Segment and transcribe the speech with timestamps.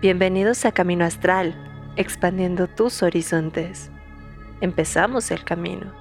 [0.00, 1.56] Bienvenidos a Camino Astral,
[1.96, 3.90] expandiendo tus horizontes.
[4.60, 5.92] Empezamos el camino.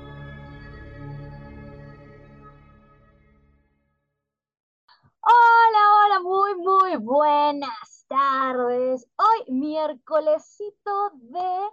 [5.20, 9.08] Hola, hola, muy, muy buenas tardes.
[9.18, 11.70] Hoy miércolesito de,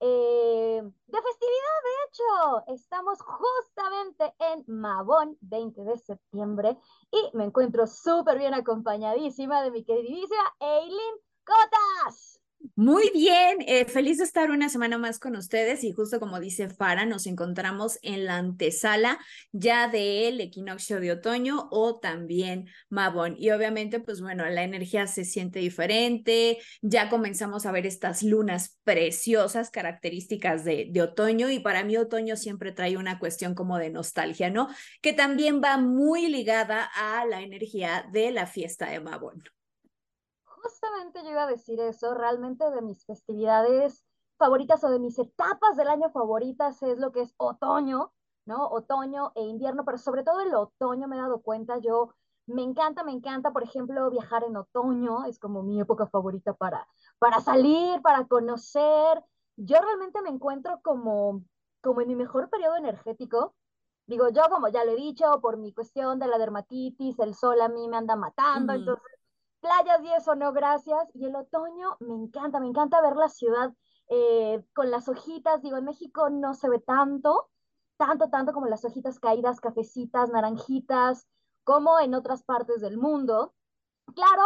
[0.00, 2.64] eh, de festividad, de hecho.
[2.74, 6.76] Estamos justamente en Mabón, 20 de septiembre,
[7.12, 11.29] y me encuentro súper bien acompañadísima de mi queridísima Eileen
[12.76, 16.68] Muy bien, eh, feliz de estar una semana más con ustedes y justo como dice
[16.68, 19.18] Fara, nos encontramos en la antesala
[19.52, 23.34] ya del equinoccio de otoño o también Mabón.
[23.38, 28.78] Y obviamente, pues bueno, la energía se siente diferente, ya comenzamos a ver estas lunas
[28.84, 33.90] preciosas, características de, de otoño y para mí otoño siempre trae una cuestión como de
[33.90, 34.68] nostalgia, ¿no?
[35.02, 39.42] Que también va muy ligada a la energía de la fiesta de Mabón
[40.62, 44.04] justamente yo iba a decir eso, realmente de mis festividades
[44.38, 48.12] favoritas o de mis etapas del año favoritas es lo que es otoño,
[48.46, 48.66] ¿no?
[48.68, 52.14] Otoño e invierno, pero sobre todo el otoño me he dado cuenta, yo
[52.46, 56.86] me encanta, me encanta, por ejemplo, viajar en otoño, es como mi época favorita para,
[57.18, 59.22] para salir, para conocer.
[59.56, 61.44] Yo realmente me encuentro como,
[61.80, 63.54] como en mi mejor periodo energético.
[64.06, 67.60] Digo, yo como ya lo he dicho, por mi cuestión de la dermatitis, el sol
[67.60, 69.19] a mí me anda matando, entonces
[69.60, 71.08] playas y eso, no, gracias.
[71.14, 73.72] Y el otoño me encanta, me encanta ver la ciudad
[74.08, 75.62] eh, con las hojitas.
[75.62, 77.50] Digo, en México no se ve tanto,
[77.96, 81.28] tanto, tanto como las hojitas caídas, cafecitas, naranjitas,
[81.64, 83.54] como en otras partes del mundo.
[84.14, 84.42] Claro,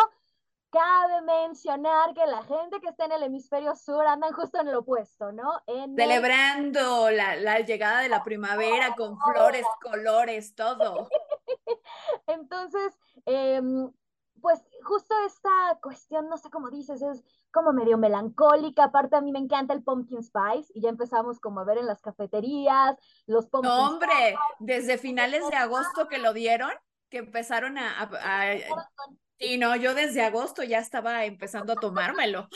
[0.70, 4.74] cabe mencionar que la gente que está en el hemisferio sur andan justo en el
[4.74, 5.62] opuesto, ¿no?
[5.96, 11.08] Celebrando la, la, llegada de la primavera con flores, colores, todo.
[12.26, 13.62] Entonces, eh,
[14.40, 18.84] pues justo esta cuestión, no sé cómo dices, es como medio melancólica.
[18.84, 21.86] Aparte, a mí me encanta el pumpkin spice y ya empezamos como a ver en
[21.86, 26.70] las cafeterías los pumpkin No, hombre, desde finales de agosto que lo dieron,
[27.08, 28.54] que empezaron a, a,
[29.38, 32.48] Sí, no, yo desde agosto ya estaba empezando a tomármelo.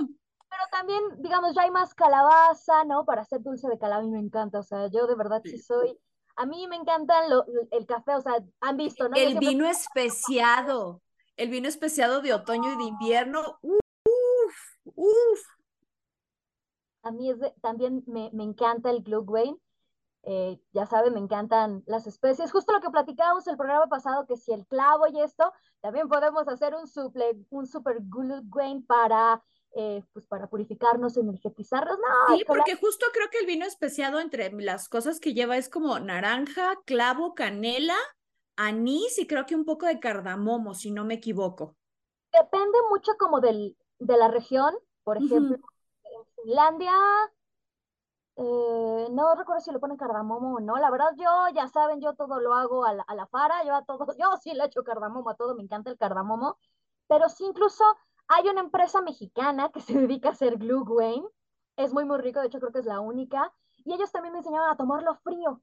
[0.00, 3.04] Pero también, digamos, ya hay más calabaza, ¿no?
[3.04, 4.60] Para hacer dulce de calabaza, me encanta.
[4.60, 5.98] O sea, yo de verdad sí, soy.
[6.36, 9.16] A mí me encanta lo, el café, o sea, han visto, ¿no?
[9.16, 11.02] El vino especiado
[11.36, 13.58] el vino especiado de otoño y de invierno.
[13.62, 15.40] Uf, uf.
[17.02, 19.58] A mí es también me, me, encanta el Glühwein.
[20.26, 22.50] Eh, ya saben, me encantan las especies.
[22.50, 25.52] Justo lo que platicábamos el programa pasado, que si el clavo y esto,
[25.82, 29.42] también podemos hacer un, suple, un super Glühwein para,
[29.76, 31.98] eh, pues para purificarnos, energetizarnos.
[31.98, 35.68] No, sí, porque justo creo que el vino especiado entre las cosas que lleva es
[35.68, 37.96] como naranja, clavo, canela
[38.56, 41.76] anís y creo que un poco de cardamomo, si no me equivoco.
[42.32, 44.74] Depende mucho como del, de la región.
[45.02, 45.56] Por ejemplo,
[46.04, 46.92] en Finlandia,
[48.36, 50.76] eh, no recuerdo si le ponen cardamomo o no.
[50.76, 53.74] La verdad, yo, ya saben, yo todo lo hago a la, a la fara, yo
[53.74, 56.58] a todo, yo sí le echo cardamomo a todo, me encanta el cardamomo.
[57.06, 57.84] Pero sí, incluso
[58.28, 61.24] hay una empresa mexicana que se dedica a hacer Glühwein.
[61.76, 63.52] Es muy, muy rico, de hecho creo que es la única.
[63.84, 65.60] Y ellos también me enseñaron a tomarlo frío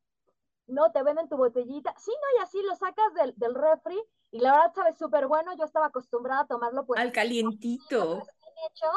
[0.67, 1.93] no, te venden tu botellita.
[1.97, 4.01] Sí, no, y así lo sacas del, del refri
[4.31, 5.55] y la verdad sabe súper bueno.
[5.57, 6.99] Yo estaba acostumbrada a tomarlo pues.
[6.99, 8.23] Al calientito.
[8.69, 8.87] Hecho,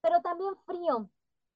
[0.00, 1.10] pero también frío.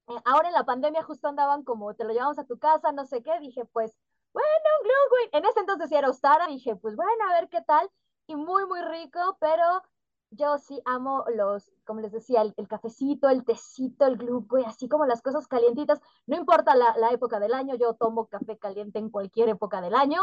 [0.08, 3.04] Eh, ahora en la pandemia justo andaban como, te lo llevamos a tu casa, no
[3.04, 3.38] sé qué.
[3.40, 3.96] Dije, pues,
[4.32, 4.48] bueno,
[4.82, 5.30] Glühwein.
[5.32, 6.46] En ese entonces era Ostara.
[6.46, 7.90] Dije, pues bueno, a ver qué tal.
[8.26, 9.82] Y muy, muy rico, pero
[10.34, 15.06] yo sí amo los, como les decía, el, cafecito, el tecito, el glúcido, así como
[15.06, 16.00] las cosas calientitas.
[16.26, 19.94] No importa la, la, época del año, yo tomo café caliente en cualquier época del
[19.94, 20.20] año.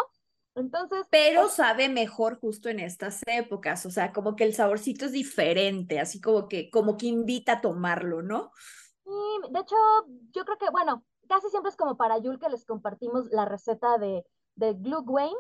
[0.56, 1.06] Entonces.
[1.10, 5.14] Pero pues sabe mejor justo en estas épocas, o sea, como que el saborcito es
[5.14, 8.52] diferente, así como que, como que invita a tomarlo, ¿no?
[9.04, 9.76] Sí, de hecho,
[10.32, 13.98] yo creo que, bueno, casi siempre es como para Yul que les compartimos la receta
[13.98, 15.36] de, de Glühwein,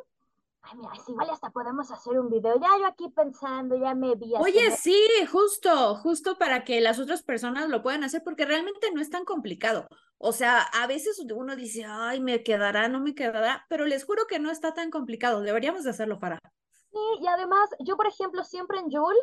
[0.63, 2.59] Ay, mira, si igual hasta podemos hacer un video.
[2.59, 4.33] Ya yo aquí pensando, ya me vi.
[4.39, 4.95] Oye, sí,
[5.31, 9.25] justo, justo para que las otras personas lo puedan hacer, porque realmente no es tan
[9.25, 9.87] complicado.
[10.17, 14.27] O sea, a veces uno dice, ay, me quedará, no me quedará, pero les juro
[14.27, 15.41] que no está tan complicado.
[15.41, 16.37] Deberíamos de hacerlo para.
[16.69, 19.15] Sí, y además, yo, por ejemplo, siempre en Yul,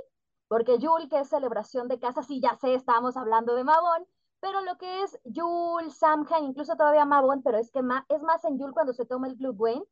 [0.49, 4.07] porque Yul, que es celebración de casa, sí, ya sé, estábamos hablando de Mabón,
[4.41, 8.59] pero lo que es Yul, Samhain, incluso todavía Mabón, pero es que es más en
[8.59, 9.85] Yul cuando se toma el Glühwein,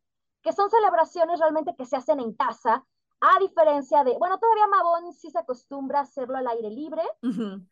[0.47, 2.85] que son celebraciones realmente que se hacen en casa,
[3.21, 7.03] a diferencia de, bueno, todavía Mabón sí se acostumbra a hacerlo al aire libre.
[7.21, 7.67] Entonces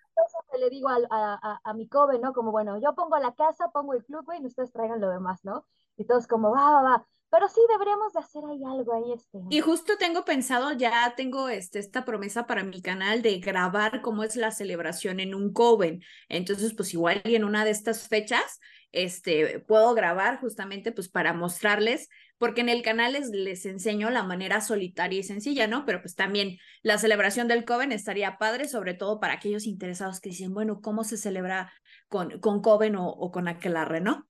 [0.59, 2.33] le digo a, a, a, mi cobe, ¿no?
[2.33, 5.65] Como, bueno, yo pongo la casa, pongo el club, y ustedes traigan lo demás, ¿no?
[5.97, 7.07] Y todos como, va, va, va.
[7.31, 9.39] pero sí deberíamos de hacer ahí algo ahí este.
[9.51, 14.25] Y justo tengo pensado, ya tengo este, esta promesa para mi canal de grabar cómo
[14.25, 16.03] es la celebración en un coven.
[16.29, 18.59] Entonces, pues igual y en una de estas fechas,
[18.95, 22.09] este, puedo grabar justamente pues para mostrarles,
[22.45, 25.87] porque en el canal les, les enseño la manera solitaria y sencilla, ¿no?
[25.87, 30.29] Pero pues también la celebración del coven estaría padre, sobre todo para aquellos interesados que
[30.29, 31.73] dicen, bueno, ¿cómo se celebra
[32.07, 34.29] con, con coven o, o con aquelarre, ¿no?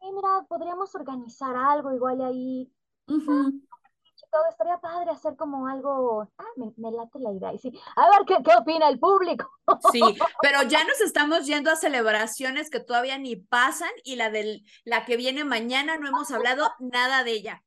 [0.00, 2.72] mira, podríamos organizar algo igual ahí.
[4.30, 7.52] Todo estaría padre hacer como algo, ah, me, late la idea.
[7.52, 9.50] Y sí, a ver qué, qué opina el público.
[9.90, 10.00] Sí,
[10.42, 15.04] pero ya nos estamos yendo a celebraciones que todavía ni pasan y la del la
[15.04, 17.64] que viene mañana no hemos hablado nada de ella.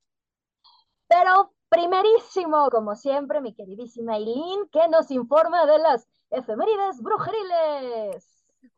[1.08, 8.33] Pero primerísimo, como siempre, mi queridísima Eileen, que nos informa de las efemérides brujeriles.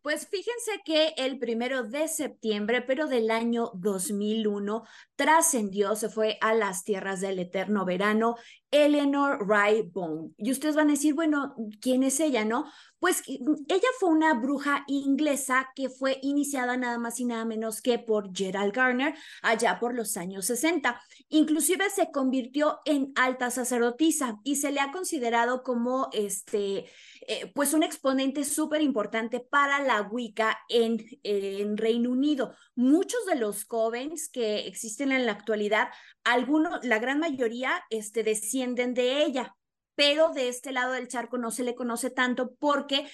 [0.06, 4.84] Pues fíjense que el primero de septiembre, pero del año 2001,
[5.16, 8.36] trascendió, se fue a las tierras del eterno verano,
[8.70, 9.48] Eleanor
[9.92, 10.30] Bone.
[10.38, 12.66] Y ustedes van a decir, bueno, ¿quién es ella, no?
[13.06, 18.00] Pues ella fue una bruja inglesa que fue iniciada nada más y nada menos que
[18.00, 19.14] por Gerald Garner
[19.44, 21.00] allá por los años 60.
[21.30, 26.86] Inclusive se convirtió en alta sacerdotisa y se le ha considerado como este
[27.28, 32.56] eh, pues un exponente súper importante para la Wicca en, en, Reino Unido.
[32.74, 35.90] Muchos de los covens que existen en la actualidad,
[36.24, 39.56] algunos, la gran mayoría, este, descienden de ella,
[39.96, 43.08] pero de este lado del charco no se le conoce tanto porque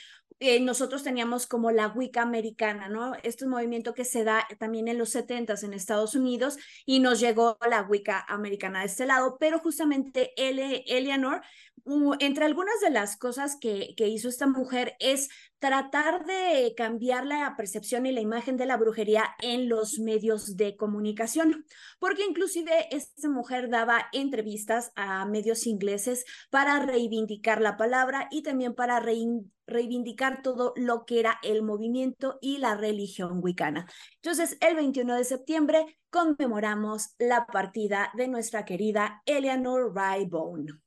[0.44, 3.14] eh, nosotros teníamos como la Wicca americana, ¿no?
[3.22, 7.60] Este movimiento que se da también en los 70 en Estados Unidos y nos llegó
[7.70, 11.44] la Wicca americana de este lado, pero justamente Eleanor,
[12.20, 15.30] entre algunas de las cosas que, que hizo esta mujer es
[15.60, 20.76] tratar de cambiar la percepción y la imagen de la brujería en los medios de
[20.76, 21.66] comunicación,
[22.00, 28.74] porque inclusive esta mujer daba entrevistas a medios ingleses para reivindicar la palabra y también
[28.74, 29.04] para
[29.68, 33.88] reivindicar todo lo que era el movimiento y la religión wicana.
[34.16, 40.82] Entonces, el 21 de septiembre conmemoramos la partida de nuestra querida Eleanor Rybone.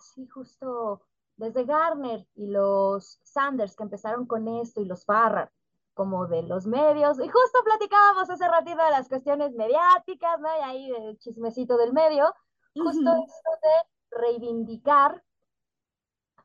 [0.00, 1.02] Sí, justo
[1.36, 5.50] desde Garner y los Sanders que empezaron con esto y los Farrar
[5.94, 10.48] como de los medios, y justo platicábamos hace ratito de las cuestiones mediáticas, ¿no?
[10.48, 12.32] Y ahí el chismecito del medio,
[12.72, 15.24] justo esto de reivindicar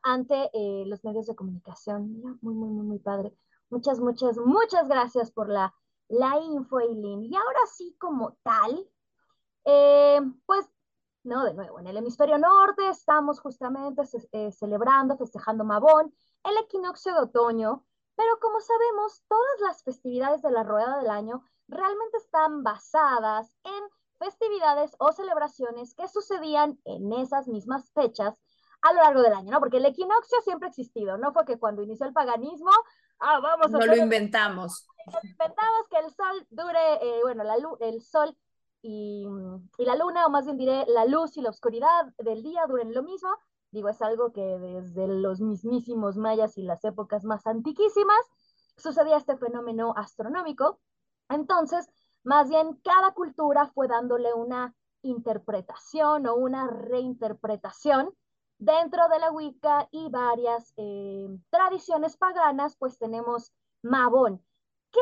[0.02, 2.20] ante eh, los medios de comunicación.
[2.20, 3.32] muy, muy, muy, muy padre.
[3.70, 5.72] Muchas, muchas, muchas gracias por la,
[6.08, 7.22] la info, Eileen.
[7.22, 8.90] Y ahora sí, como tal,
[9.64, 10.68] eh, pues
[11.24, 11.44] ¿no?
[11.44, 17.20] De nuevo, en el hemisferio norte estamos justamente eh, celebrando, festejando Mabón, el equinoccio de
[17.20, 17.84] otoño,
[18.14, 23.84] pero como sabemos, todas las festividades de la rueda del año realmente están basadas en
[24.18, 28.40] festividades o celebraciones que sucedían en esas mismas fechas
[28.82, 29.60] a lo largo del año, ¿no?
[29.60, 32.70] Porque el equinoccio siempre ha existido, no fue que cuando inició el paganismo,
[33.18, 33.78] ah, vamos a...
[33.78, 34.86] No lo inventamos.
[35.06, 38.36] Lo inventamos que el sol dure, eh, bueno, la, el sol
[38.86, 39.24] y,
[39.78, 43.02] la luna, o más bien diré, la luz y la oscuridad del día duren lo
[43.02, 43.30] mismo.
[43.70, 48.20] Digo, es algo que desde los mismísimos mayas y las épocas más antiquísimas
[48.76, 50.80] sucedía este fenómeno astronómico.
[51.30, 51.88] Entonces,
[52.24, 58.14] más bien cada cultura fue dándole una interpretación o una reinterpretación
[58.58, 64.44] dentro de la Wicca y varias eh, tradiciones paganas, pues tenemos Mabón,
[64.92, 65.00] que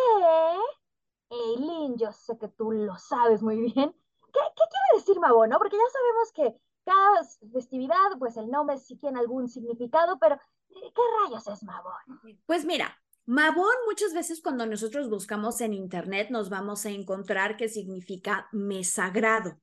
[1.32, 3.94] Eileen, yo sé que tú lo sabes muy bien.
[4.32, 5.58] ¿Qué, quiere decir Mabón, no?
[5.58, 11.02] Porque ya sabemos que cada festividad, pues el nombre sí tiene algún significado, pero ¿qué
[11.22, 12.20] rayos es Mabón?
[12.46, 17.68] Pues mira, Mabón muchas veces cuando nosotros buscamos en internet nos vamos a encontrar que
[17.68, 19.56] significa mesagrado.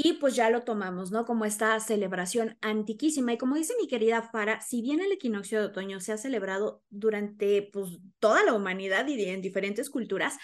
[0.00, 1.24] Y pues ya lo tomamos, ¿no?
[1.26, 3.32] Como esta celebración antiquísima.
[3.32, 6.84] Y como dice mi querida Fara, si bien el equinoccio de otoño se ha celebrado
[6.88, 10.36] durante pues, toda la humanidad y en diferentes culturas,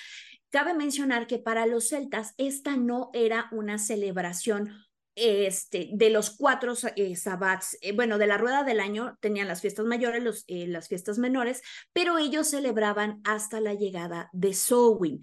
[0.51, 4.73] cabe mencionar que para los celtas esta no era una celebración
[5.15, 9.61] este, de los cuatro eh, sabbats, eh, bueno, de la rueda del año tenían las
[9.61, 15.21] fiestas mayores, los, eh, las fiestas menores, pero ellos celebraban hasta la llegada de Samhain.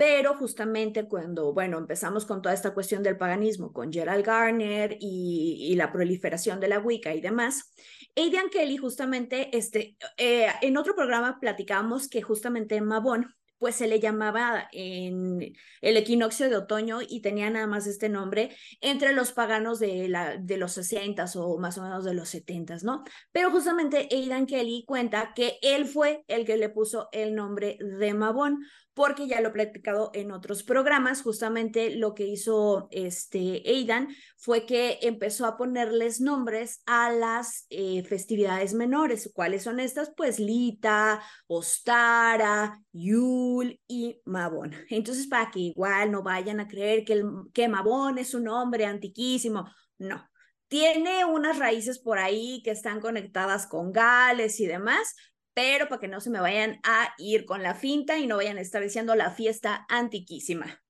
[0.00, 5.74] Pero justamente cuando, bueno, empezamos con toda esta cuestión del paganismo, con Gerald Garner y,
[5.76, 7.74] la proliferación de la Wicca y demás,
[8.16, 13.88] Aidan Kelly justamente, este, eh, en otro programa platicábamos que justamente en Mabón, pues se
[13.88, 19.32] le llamaba en el equinoccio de otoño y tenía nada más este nombre entre los
[19.32, 23.04] paganos de, la, de los 60 o más o menos de los 70, ¿no?
[23.32, 28.14] Pero justamente Aidan Kelly cuenta que él fue el que le puso el nombre de
[28.14, 34.08] Mabón, porque ya lo he platicado en otros programas, justamente lo que hizo este Aidan
[34.36, 39.30] fue que empezó a ponerles nombres a las eh, festividades menores.
[39.32, 40.12] ¿Cuáles son estas?
[40.16, 44.74] Pues Lita, Ostara, Yul y Mabón.
[44.90, 48.86] Entonces, para que igual no vayan a creer que, el, que Mabón es un nombre
[48.86, 49.68] antiquísimo,
[49.98, 50.26] no.
[50.68, 55.16] Tiene unas raíces por ahí que están conectadas con Gales y demás,
[55.54, 58.58] pero para que no se me vayan a ir con la finta y no vayan
[58.58, 60.82] a estar diciendo la fiesta antiquísima.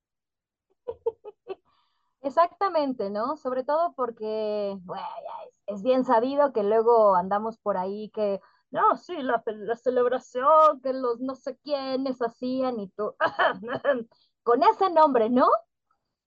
[2.23, 3.37] Exactamente, ¿no?
[3.37, 5.05] Sobre todo porque, bueno,
[5.67, 8.40] es, bien sabido que luego andamos por ahí que,
[8.71, 13.14] no, sí, la, la celebración que los no sé quiénes hacían y tú,
[14.43, 15.49] con ese nombre, ¿no?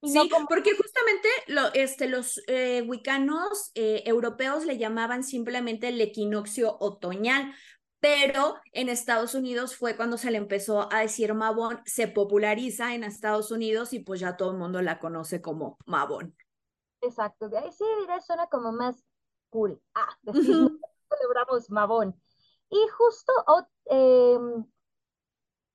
[0.04, 6.78] sí, porque justamente lo, este, los eh, wicanos eh, europeos le llamaban simplemente el equinoccio
[6.80, 7.54] otoñal,
[8.04, 13.06] pero en Estados Unidos fue cuando se le empezó a decir Mabón, se populariza en
[13.06, 16.36] Estados Unidos y pues ya todo el mundo la conoce como Mabón.
[17.00, 19.02] Exacto, de ahí sí diré, suena como más
[19.50, 19.82] cool.
[19.94, 20.74] Ah, decimos,
[21.10, 22.22] celebramos Mabón.
[22.70, 23.32] Y justo
[23.86, 24.66] em,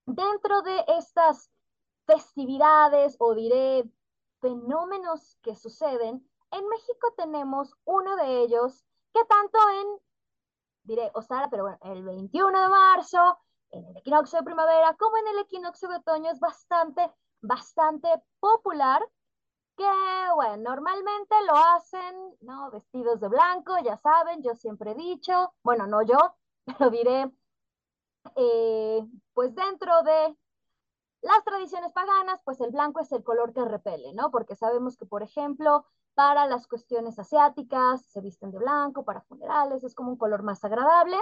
[0.04, 1.50] dentro de estas
[2.06, 3.90] festividades o diré
[4.42, 10.07] fenómenos que suceden, en México tenemos uno de ellos que tanto en
[10.82, 13.38] diré Osara, pero bueno, el 21 de marzo,
[13.70, 18.08] en el equinoccio de primavera, como en el equinoccio de otoño, es bastante, bastante
[18.40, 19.06] popular,
[19.76, 19.84] que
[20.34, 22.70] bueno, normalmente lo hacen, ¿no?
[22.70, 26.18] Vestidos de blanco, ya saben, yo siempre he dicho, bueno, no yo,
[26.78, 27.30] pero diré,
[28.36, 30.36] eh, pues dentro de
[31.22, 34.30] las tradiciones paganas, pues el blanco es el color que repele, ¿no?
[34.30, 35.84] Porque sabemos que, por ejemplo,
[36.18, 40.64] para las cuestiones asiáticas, se visten de blanco, para funerales, es como un color más
[40.64, 41.16] agradable.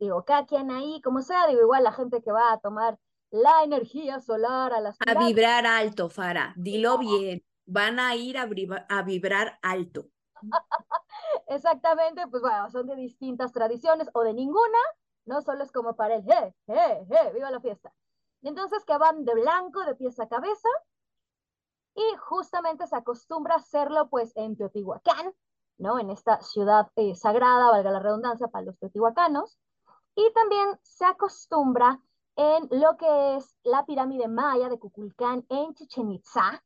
[0.00, 2.98] Digo, cada quien ahí, como sea, digo, igual la gente que va a tomar
[3.30, 4.96] la energía solar a las...
[5.06, 8.48] A vibrar alto, Fara, dilo bien, van a ir a,
[8.88, 10.06] a vibrar alto.
[11.48, 14.78] Exactamente, pues bueno, son de distintas tradiciones o de ninguna,
[15.26, 17.92] no solo es como para el, ¡eh, eh, eh, viva la fiesta!
[18.40, 20.70] Y entonces que van de blanco de pies a cabeza,
[21.94, 25.32] y justamente se acostumbra a hacerlo pues en Teotihuacán,
[25.78, 25.98] ¿no?
[25.98, 29.58] En esta ciudad eh, sagrada, valga la redundancia, para los teotihuacanos.
[30.16, 32.00] Y también se acostumbra
[32.36, 36.62] en lo que es la pirámide maya de Cuculcán en Chichen Itza,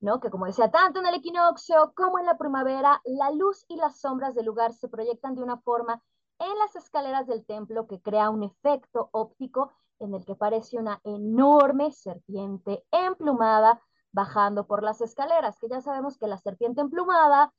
[0.00, 0.20] ¿no?
[0.20, 4.00] Que como decía, tanto en el equinoccio como en la primavera, la luz y las
[4.00, 6.02] sombras del lugar se proyectan de una forma
[6.38, 11.00] en las escaleras del templo que crea un efecto óptico en el que parece una
[11.04, 13.80] enorme serpiente emplumada
[14.18, 17.54] bajando por las escaleras, que ya sabemos que la serpiente emplumada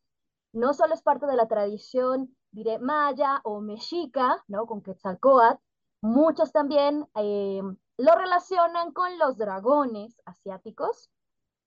[0.51, 4.65] no solo es parte de la tradición, diré, maya o mexica, ¿no?
[4.65, 5.61] Con Quetzalcoatl,
[6.01, 7.61] muchos también eh,
[7.97, 11.09] lo relacionan con los dragones asiáticos.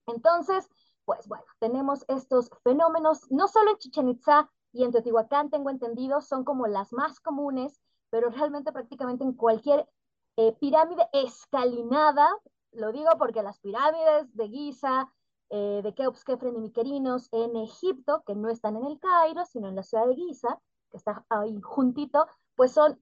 [0.06, 0.68] Entonces,
[1.06, 6.20] pues bueno, tenemos estos fenómenos, no solo en Chichen Itza y en Teotihuacán, tengo entendido,
[6.20, 7.80] son como las más comunes,
[8.10, 9.88] pero realmente prácticamente en cualquier
[10.36, 12.28] eh, pirámide escalinada
[12.72, 15.12] lo digo porque las pirámides de Giza,
[15.50, 19.68] eh, de Keops, Kefren y Miquerinos en Egipto, que no están en el Cairo, sino
[19.68, 20.58] en la ciudad de Giza,
[20.90, 22.26] que está ahí juntito,
[22.56, 23.00] pues son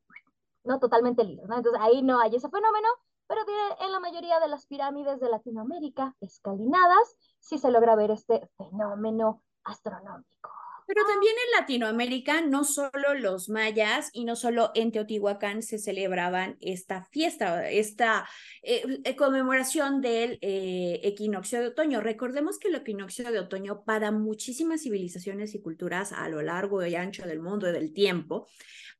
[0.64, 1.56] no totalmente libres, ¿no?
[1.56, 2.88] Entonces ahí no hay ese fenómeno,
[3.26, 3.42] pero
[3.80, 9.42] en la mayoría de las pirámides de Latinoamérica escalinadas sí se logra ver este fenómeno
[9.64, 10.59] astronómico.
[10.86, 16.56] Pero también en Latinoamérica, no solo los mayas y no solo en Teotihuacán se celebraban
[16.60, 18.28] esta fiesta, esta
[18.62, 22.00] eh, eh, conmemoración del eh, equinoccio de otoño.
[22.00, 26.94] Recordemos que el equinoccio de otoño para muchísimas civilizaciones y culturas a lo largo y
[26.94, 28.46] ancho del mundo y del tiempo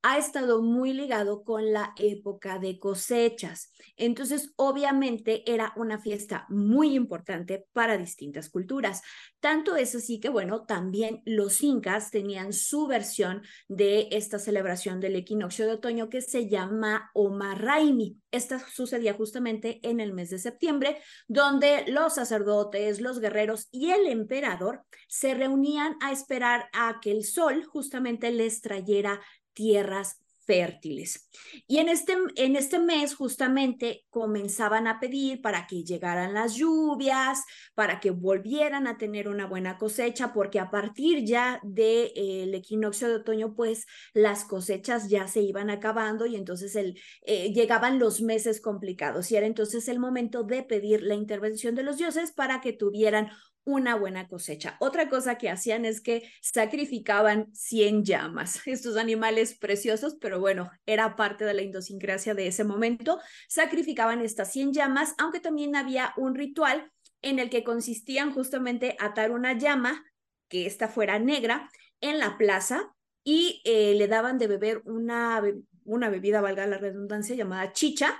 [0.03, 3.73] ha estado muy ligado con la época de cosechas.
[3.97, 9.03] Entonces, obviamente era una fiesta muy importante para distintas culturas.
[9.41, 11.80] Tanto es así que, bueno, también los incas
[12.11, 18.19] tenían su versión de esta celebración del equinoccio de otoño que se llama Omarraimi.
[18.31, 24.07] Esta sucedía justamente en el mes de septiembre, donde los sacerdotes, los guerreros y el
[24.07, 29.21] emperador se reunían a esperar a que el sol justamente les trayera
[29.53, 31.31] tierras fértiles.
[31.69, 37.45] Y en este, en este mes justamente comenzaban a pedir para que llegaran las lluvias,
[37.77, 43.07] para que volvieran a tener una buena cosecha, porque a partir ya del de, equinoccio
[43.09, 48.21] de otoño, pues las cosechas ya se iban acabando y entonces el, eh, llegaban los
[48.21, 52.61] meses complicados y era entonces el momento de pedir la intervención de los dioses para
[52.61, 53.31] que tuvieran
[53.75, 54.77] una buena cosecha.
[54.81, 61.17] Otra cosa que hacían es que sacrificaban 100 llamas, estos animales preciosos, pero bueno, era
[61.17, 63.19] parte de la idiosincrasia de ese momento.
[63.49, 66.91] Sacrificaban estas 100 llamas, aunque también había un ritual
[67.23, 70.05] en el que consistían justamente atar una llama,
[70.49, 75.43] que esta fuera negra, en la plaza y eh, le daban de beber una,
[75.85, 78.19] una bebida, valga la redundancia, llamada chicha,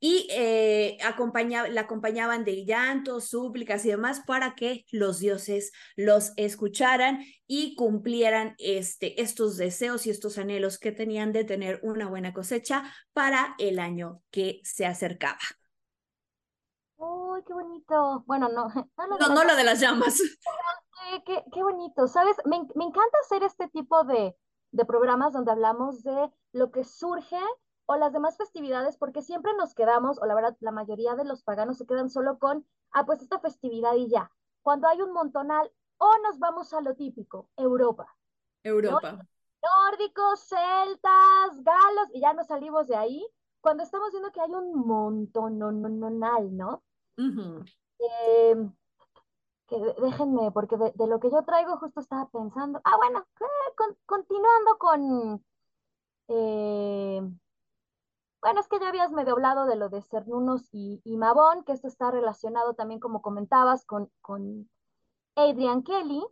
[0.00, 7.24] y eh, la acompañaban de llantos, súplicas y demás para que los dioses los escucharan
[7.46, 12.84] y cumplieran este, estos deseos y estos anhelos que tenían de tener una buena cosecha
[13.12, 15.38] para el año que se acercaba.
[16.96, 18.24] ¡Uy, qué bonito!
[18.26, 18.68] Bueno, no.
[19.20, 20.20] No, no, lo de las llamas.
[21.26, 22.34] Qué, qué, bonito, ¿sabes?
[22.46, 24.34] Me, me, encanta hacer este tipo de,
[24.72, 27.38] de programas donde hablamos de lo que surge
[27.86, 31.42] o las demás festividades, porque siempre nos quedamos, o la verdad, la mayoría de los
[31.42, 34.30] paganos se quedan solo con, ah, pues esta festividad y ya.
[34.62, 38.06] Cuando hay un montonal, o nos vamos a lo típico, Europa.
[38.62, 39.18] Europa.
[39.62, 43.26] Nórdicos, celtas, galos, y ya nos salimos de ahí,
[43.60, 46.82] cuando estamos viendo que hay un montón, no.
[47.16, 48.74] Em,
[49.66, 53.26] que déjenme, porque de, lo que yo traigo justo estaba pensando, ah, bueno,
[54.04, 55.44] continuando con,
[56.28, 57.22] eh,
[58.44, 61.72] bueno, es que ya habías medio hablado de lo de Cernunos y, y Mabón, que
[61.72, 64.68] esto está relacionado también, como comentabas, con, con
[65.34, 66.22] Adrian Kelly.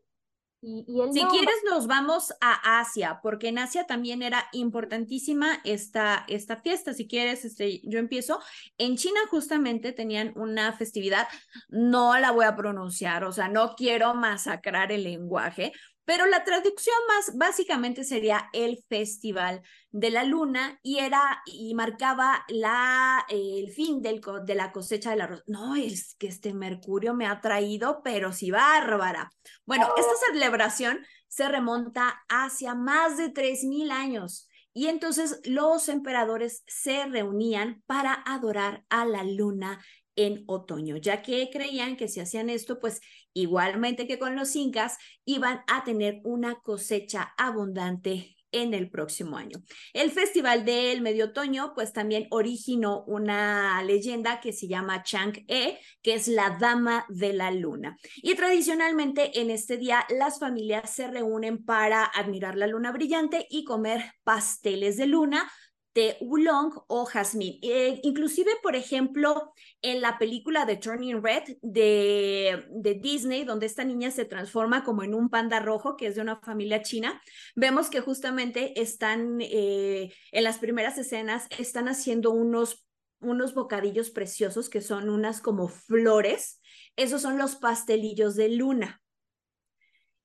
[0.61, 6.27] Y, y si quieres, nos vamos a Asia, porque en Asia también era importantísima esta,
[6.29, 6.93] esta fiesta.
[6.93, 8.41] Si quieres, este, yo empiezo.
[8.77, 11.27] En China justamente tenían una festividad,
[11.69, 15.73] no la voy a pronunciar, o sea, no quiero masacrar el lenguaje,
[16.05, 22.45] pero la traducción más básicamente sería el Festival de la Luna y era y marcaba
[22.49, 25.43] la, el fin del, de la cosecha del arroz.
[25.47, 29.31] No, es que este Mercurio me ha traído, pero sí bárbara.
[29.65, 34.49] Bueno, esta celebración se remonta hacia más de 3.000 años.
[34.75, 39.85] Y entonces los emperadores se reunían para adorar a la luna
[40.17, 43.01] en otoño, ya que creían que si hacían esto, pues
[43.35, 49.63] igualmente que con los incas, iban a tener una cosecha abundante en el próximo año.
[49.93, 56.15] El Festival del Medio Otoño, pues también originó una leyenda que se llama Chang-e, que
[56.15, 57.97] es la Dama de la Luna.
[58.17, 63.65] Y tradicionalmente en este día las familias se reúnen para admirar la luna brillante y
[63.65, 65.51] comer pasteles de luna,
[65.95, 67.59] de oolong o jazmín.
[67.63, 69.53] Eh, inclusive, por ejemplo,
[69.83, 75.03] en la película de Turning Red de, de, Disney, donde esta niña se transforma como
[75.03, 77.21] en un panda rojo, que es de una familia china,
[77.55, 82.87] vemos que justamente están eh, en las primeras escenas, están haciendo unos,
[83.21, 86.61] unos bocadillos preciosos que son unas como flores.
[86.97, 89.03] Esos son los pastelillos de luna.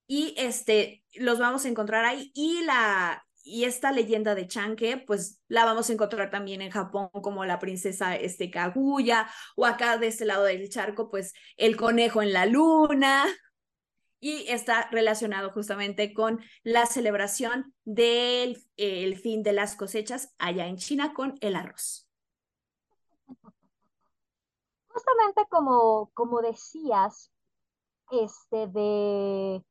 [0.10, 2.32] Y este, los vamos a encontrar ahí.
[2.34, 7.10] Y la, y esta leyenda de Chanke, pues la vamos a encontrar también en Japón
[7.24, 12.22] como la princesa este, Kaguya, o acá de este lado del charco, pues el conejo
[12.22, 13.26] en la luna.
[14.20, 20.78] Y está relacionado justamente con la celebración del el fin de las cosechas allá en
[20.78, 22.10] China con el arroz.
[24.88, 27.32] Justamente como, como decías,
[28.10, 29.64] este de,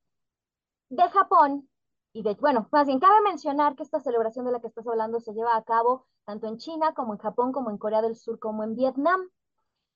[0.90, 1.68] de Japón,
[2.16, 5.20] y de, bueno, más bien cabe mencionar que esta celebración de la que estás hablando
[5.20, 8.38] se lleva a cabo tanto en China como en Japón, como en Corea del Sur,
[8.38, 9.28] como en Vietnam.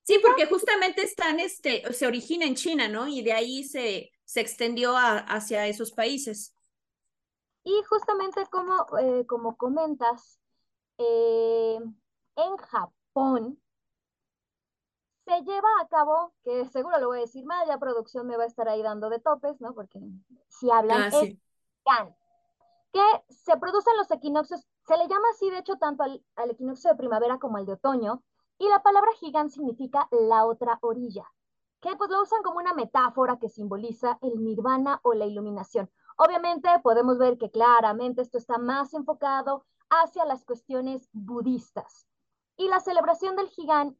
[0.03, 3.07] Sí, porque justamente están, este, se origina en China, ¿no?
[3.07, 6.55] Y de ahí se, se extendió hacia esos países.
[7.63, 10.39] Y justamente como, eh, como comentas,
[10.99, 11.79] eh,
[12.35, 13.59] en Japón
[15.25, 18.43] se lleva a cabo, que seguro lo voy a decir mal, ya producción me va
[18.43, 19.73] a estar ahí dando de topes, ¿no?
[19.73, 19.99] Porque
[20.49, 21.09] si hablan ah,
[22.91, 26.97] que se producen los equinoccios, se le llama así de hecho tanto al, equinoccio de
[26.97, 28.23] primavera como al de otoño,
[28.57, 31.25] y la palabra gigante significa la otra orilla,
[31.79, 35.89] que pues lo usan como una metáfora que simboliza el nirvana o la iluminación.
[36.17, 42.07] Obviamente podemos ver que claramente esto está más enfocado hacia las cuestiones budistas.
[42.55, 43.99] Y la celebración del gigante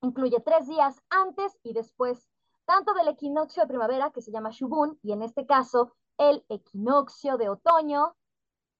[0.00, 2.30] incluye tres días antes y después,
[2.64, 7.36] tanto del equinoccio de primavera, que se llama Shubun, y en este caso el equinoccio
[7.36, 8.14] de otoño,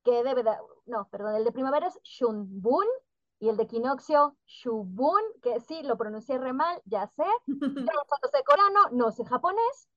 [0.05, 2.87] que debe de, no, perdón, el de primavera es Shunbun
[3.39, 8.29] y el de equinoccio Shubun, que sí, lo pronuncié re mal, ya sé, yo no
[8.31, 9.89] sé coreano, no sé japonés,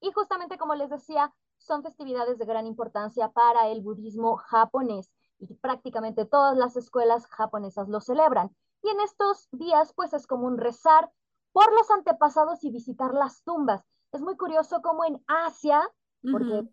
[0.00, 5.54] y justamente como les decía, son festividades de gran importancia para el budismo japonés y
[5.54, 8.54] prácticamente todas las escuelas japonesas lo celebran.
[8.82, 11.10] Y en estos días, pues es común rezar
[11.52, 13.82] por los antepasados y visitar las tumbas.
[14.12, 15.90] Es muy curioso cómo en Asia,
[16.30, 16.68] porque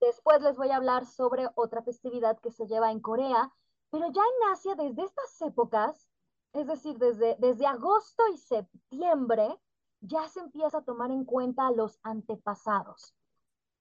[0.00, 3.52] después les voy a hablar sobre otra festividad que se lleva en Corea,
[3.90, 6.08] pero ya en Asia desde estas épocas,
[6.52, 9.58] es decir, desde, desde agosto y septiembre,
[10.00, 13.14] ya se empieza a tomar en cuenta a los antepasados.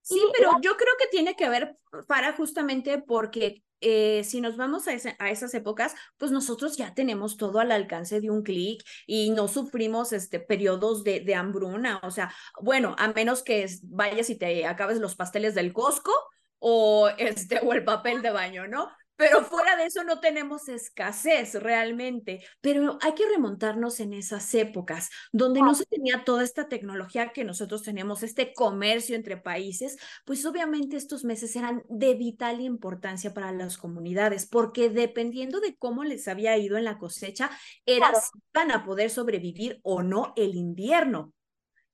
[0.05, 1.75] Sí, pero yo creo que tiene que ver
[2.07, 7.37] para justamente porque eh, si nos vamos a, a, esas épocas, pues nosotros ya tenemos
[7.37, 11.99] todo al alcance de un clic y no sufrimos este, periodos de, de, hambruna.
[12.03, 16.13] O sea, bueno, a menos que vayas y te acabes los pasteles del Costco
[16.59, 18.91] o, este, o el papel de baño, ¿no?
[19.17, 25.09] Pero fuera de eso no tenemos escasez realmente, pero hay que remontarnos en esas épocas
[25.31, 30.45] donde no se tenía toda esta tecnología que nosotros tenemos, este comercio entre países, pues
[30.45, 36.27] obviamente estos meses eran de vital importancia para las comunidades, porque dependiendo de cómo les
[36.27, 37.49] había ido en la cosecha,
[37.85, 41.31] era si van a poder sobrevivir o no el invierno.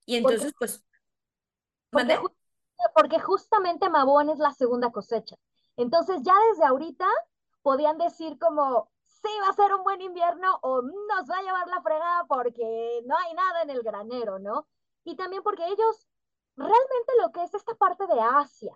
[0.06, 0.84] Y entonces, pues...
[1.90, 2.18] Porque,
[2.94, 5.36] porque justamente Mabón es la segunda cosecha.
[5.76, 7.06] Entonces ya desde ahorita
[7.62, 11.68] podían decir como, sí, va a ser un buen invierno o nos va a llevar
[11.68, 14.66] la fregada porque no hay nada en el granero, ¿no?
[15.04, 16.08] Y también porque ellos,
[16.56, 18.74] realmente lo que es esta parte de Asia,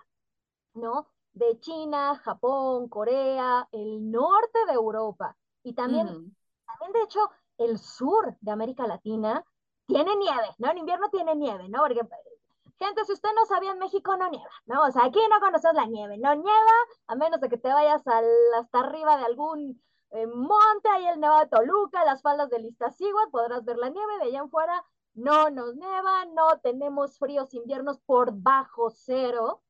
[0.74, 1.08] ¿no?
[1.32, 7.20] De China, Japón, Corea, el norte de Europa y también, también de hecho,
[7.58, 9.44] el sur de América Latina
[9.86, 10.70] tiene nieve, ¿no?
[10.70, 11.80] En invierno tiene nieve, ¿no?
[11.80, 12.00] Porque
[12.78, 14.82] Gente, si usted no sabía, en México no nieva, ¿no?
[14.84, 18.06] O sea, aquí no conoces la nieve, no nieva, a menos de que te vayas
[18.06, 18.26] al,
[18.58, 23.30] hasta arriba de algún eh, monte, ahí el Nevado de Toluca, las faldas del Iztaccíhuatl,
[23.30, 24.84] podrás ver la nieve, de allá en fuera
[25.14, 29.62] no nos nieva, no tenemos fríos inviernos por bajo cero,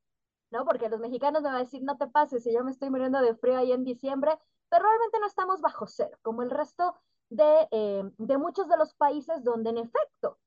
[0.50, 0.64] ¿no?
[0.64, 3.20] Porque los mexicanos me van a decir, no te pases, si yo me estoy muriendo
[3.20, 4.36] de frío ahí en diciembre,
[4.68, 6.96] pero realmente no estamos bajo cero, como el resto
[7.30, 10.38] de, eh, de muchos de los países donde en efecto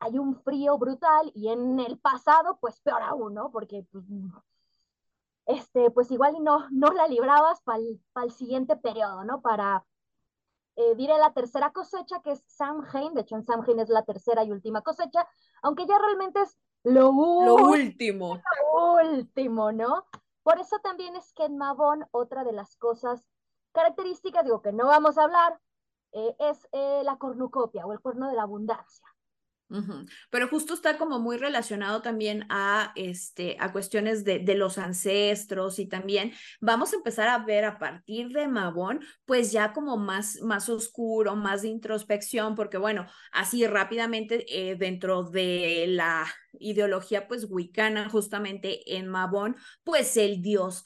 [0.00, 3.50] hay un frío brutal y en el pasado, pues peor aún, ¿no?
[3.50, 4.04] Porque, pues,
[5.46, 9.40] este, pues igual no, no la librabas para el siguiente periodo, ¿no?
[9.40, 9.84] Para,
[10.76, 14.44] eh, diré, la tercera cosecha, que es Samhain, de hecho en Samhain es la tercera
[14.44, 15.26] y última cosecha,
[15.62, 18.40] aunque ya realmente es lo, último.
[18.72, 20.04] Lo último, ¿no?
[20.42, 23.26] Por eso también es que en Mabón, otra de las cosas
[23.72, 25.60] características, digo que no vamos a hablar,
[26.12, 29.06] eh, es eh, la cornucopia o el cuerno de la abundancia.
[30.30, 35.78] Pero justo está como muy relacionado también a, este, a cuestiones de, de, los ancestros
[35.78, 40.40] y también vamos a empezar a ver a partir de Mabón, pues ya como más,
[40.40, 46.26] más oscuro, más de introspección, porque bueno, así rápidamente eh, dentro de la
[46.58, 50.84] ideología pues wicana justamente en Mabón, pues el dios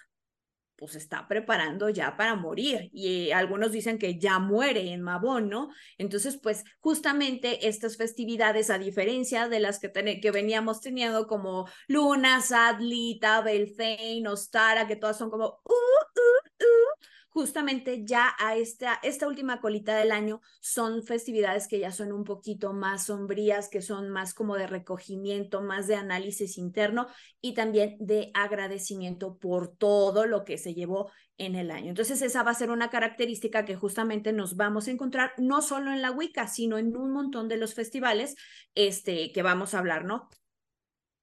[0.81, 5.69] pues está preparando ya para morir y algunos dicen que ya muere en Mabón, ¿no?
[5.99, 12.41] Entonces, pues justamente estas festividades, a diferencia de las que, que veníamos teniendo como Luna,
[12.41, 19.27] Sadlita, Beltane, Ostara, que todas son como, uh, uh, uh, justamente ya a esta, esta
[19.27, 24.11] última colita del año son festividades que ya son un poquito más sombrías, que son
[24.11, 27.07] más como de recogimiento, más de análisis interno
[27.41, 31.91] y también de agradecimiento por todo lo que se llevó en el año.
[31.91, 35.93] Entonces esa va a ser una característica que justamente nos vamos a encontrar no solo
[35.93, 38.35] en la Wicca, sino en un montón de los festivales
[38.75, 40.29] este, que vamos a hablar, ¿no?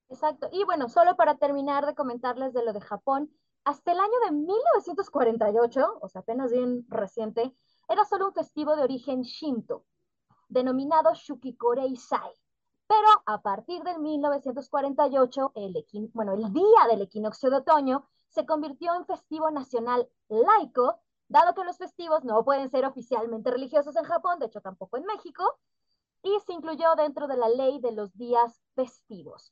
[0.09, 0.49] Exacto.
[0.53, 3.29] Y bueno, solo para terminar de comentarles de lo de Japón,
[3.67, 7.53] hasta el año de 1948, o sea, apenas bien reciente,
[7.89, 9.83] era solo un festivo de origen Shinto,
[10.47, 12.31] denominado Shukikorei Sai.
[12.87, 18.95] Pero a partir del 1948, el, bueno, el día del equinoccio de otoño se convirtió
[18.95, 24.39] en festivo nacional laico, dado que los festivos no pueden ser oficialmente religiosos en Japón,
[24.39, 25.43] de hecho tampoco en México,
[26.23, 29.51] y se incluyó dentro de la ley de los días festivos.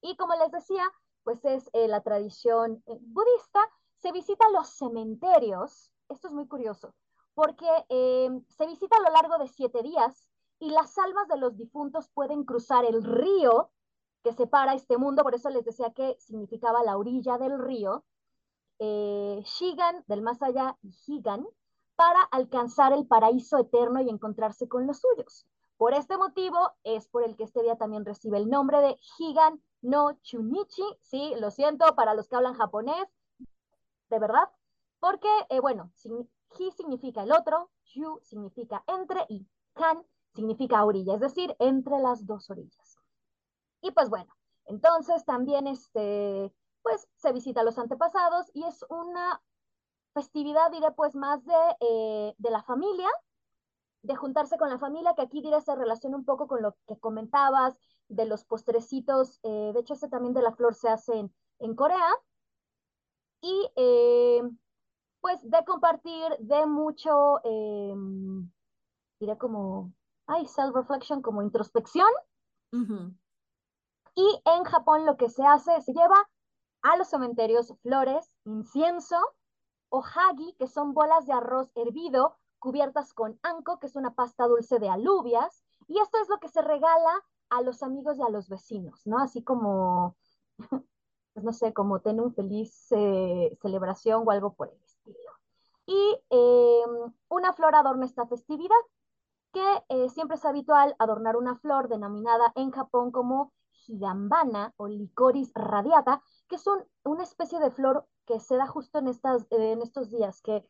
[0.00, 0.90] Y como les decía,
[1.24, 3.60] pues es eh, la tradición eh, budista,
[3.96, 6.94] se visita los cementerios, esto es muy curioso,
[7.34, 11.56] porque em, se visita a lo largo de siete días y las almas de los
[11.56, 13.70] difuntos pueden cruzar el río
[14.22, 18.04] que separa este mundo, por eso les decía que significaba la orilla del río,
[18.78, 21.46] eh, Shigan, del más allá, y Higan,
[21.96, 25.46] para alcanzar el paraíso eterno y encontrarse con los suyos.
[25.76, 29.60] Por este motivo es por el que este día también recibe el nombre de Higan
[29.82, 33.08] no Chunichi, sí, lo siento para los que hablan japonés,
[34.10, 34.48] de verdad,
[35.00, 35.92] porque, eh, bueno,
[36.58, 42.26] Hi significa el otro, Yu significa entre y Han significa orilla, es decir, entre las
[42.26, 42.96] dos orillas.
[43.80, 44.34] Y pues bueno,
[44.66, 49.40] entonces también este, pues se visita a los antepasados y es una
[50.14, 53.08] festividad, diré pues más de, eh, de la familia,
[54.02, 56.98] de juntarse con la familia, que aquí diré se relaciona un poco con lo que
[56.98, 61.74] comentabas, de los postrecitos, eh, de hecho este también de la flor se hace en,
[61.74, 62.10] Corea,
[63.40, 64.42] y eh,
[65.20, 67.94] pues de compartir, de mucho, eh,
[69.20, 69.92] diré como,
[70.26, 72.08] ay, self-reflection, como introspección.
[74.14, 76.28] Y en Japón lo que se hace, se lleva
[76.82, 79.16] a los cementerios flores, incienso
[79.90, 84.46] o hagi, que son bolas de arroz hervido cubiertas con anko, que es una pasta
[84.46, 88.28] dulce de alubias, y esto es lo que se regala a los amigos y a
[88.28, 89.18] los vecinos, ¿no?
[89.18, 90.16] Así como,
[91.34, 95.30] pues no sé, como tener un feliz eh, celebración o algo por el estilo.
[95.86, 98.76] Y em, una flor adorna esta festividad,
[99.52, 103.52] que eh, siempre es habitual adornar una flor denominada en Japón como
[103.86, 106.64] higambana o licoris radiata, que es
[107.04, 110.68] una especie de flor que se da justo en, estas, en estos días, que,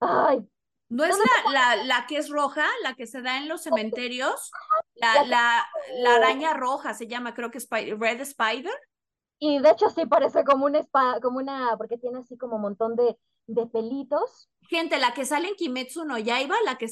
[0.00, 0.46] ay,
[0.88, 4.50] ¿No es la, la, la, que es roja, la que se da en los cementerios?
[4.94, 5.66] La, la,
[5.98, 8.72] la araña roja se llama, creo que es Red Spider.
[9.38, 10.86] Y de hecho sí parece como una,
[11.22, 14.48] como una porque tiene así como un montón de, de pelitos.
[14.62, 16.88] Gente, la que sale en Kimetsu no Yaiba, la que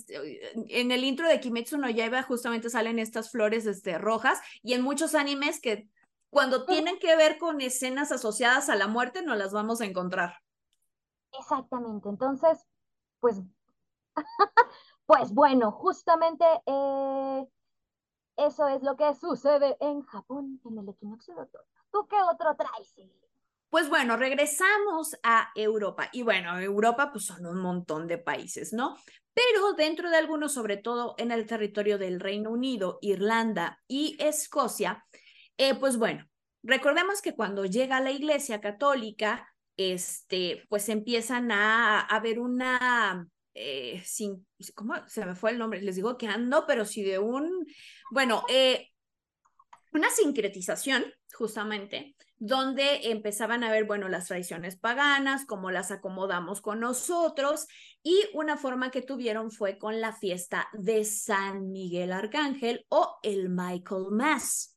[0.68, 4.82] en el intro de Kimetsu no Yaiba justamente salen estas flores este, rojas y en
[4.82, 5.88] muchos animes que
[6.30, 10.38] cuando tienen que ver con escenas asociadas a la muerte no las vamos a encontrar.
[11.38, 12.64] Exactamente, entonces,
[13.20, 13.40] pues
[15.06, 17.46] pues bueno, justamente eh,
[18.36, 21.64] eso es lo que sucede en Japón en el equinoccio de otoño.
[21.90, 22.94] ¿Tú qué otro traes?
[23.70, 26.08] Pues bueno, regresamos a Europa.
[26.12, 28.96] Y bueno, Europa pues son un montón de países, ¿no?
[29.34, 35.04] Pero dentro de algunos, sobre todo en el territorio del Reino Unido, Irlanda y Escocia,
[35.58, 36.26] eh, pues bueno,
[36.62, 44.46] recordemos que cuando llega la Iglesia Católica, este, pues empiezan a haber una eh, sin,
[44.74, 45.80] ¿cómo se me fue el nombre?
[45.80, 47.66] Les digo que ando, pero sí de un,
[48.10, 48.90] bueno, eh,
[49.92, 56.80] una sincretización, justamente, donde empezaban a ver, bueno, las tradiciones paganas, cómo las acomodamos con
[56.80, 57.66] nosotros,
[58.02, 63.48] y una forma que tuvieron fue con la fiesta de San Miguel Arcángel o el
[63.48, 64.75] Michael Mass.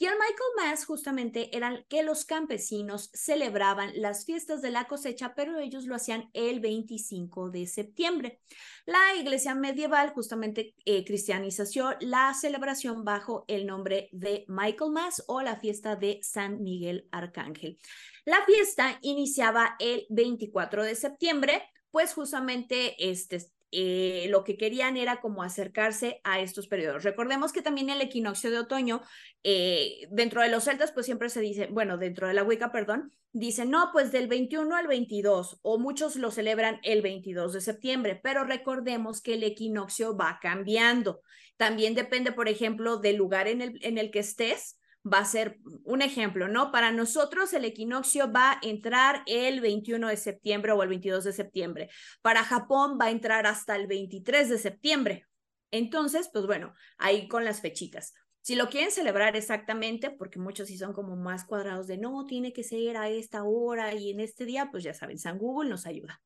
[0.00, 5.34] Y el Michael Mass justamente era que los campesinos celebraban las fiestas de la cosecha,
[5.34, 8.40] pero ellos lo hacían el 25 de septiembre.
[8.86, 15.42] La iglesia medieval justamente eh, cristianizó la celebración bajo el nombre de Michael Mass o
[15.42, 17.76] la fiesta de San Miguel Arcángel.
[18.24, 25.20] La fiesta iniciaba el 24 de septiembre, pues justamente este, eh, lo que querían era
[25.20, 27.04] como acercarse a estos periodos.
[27.04, 29.02] Recordemos que también el equinoccio de otoño,
[29.42, 33.12] eh, dentro de los celtas, pues siempre se dice, bueno, dentro de la Wicca, perdón,
[33.32, 38.18] dicen, no, pues del 21 al 22, o muchos lo celebran el 22 de septiembre,
[38.22, 41.20] pero recordemos que el equinoccio va cambiando.
[41.56, 44.77] También depende, por ejemplo, del lugar en el, en el que estés
[45.12, 46.70] va a ser un ejemplo, ¿no?
[46.70, 51.32] Para nosotros el equinoccio va a entrar el 21 de septiembre o el 22 de
[51.32, 51.90] septiembre.
[52.22, 55.26] Para Japón va a entrar hasta el 23 de septiembre.
[55.70, 58.14] Entonces, pues bueno, ahí con las fechitas.
[58.40, 62.54] Si lo quieren celebrar exactamente, porque muchos sí son como más cuadrados de no, tiene
[62.54, 65.84] que ser a esta hora y en este día, pues ya saben, San Google nos
[65.84, 66.22] ayuda.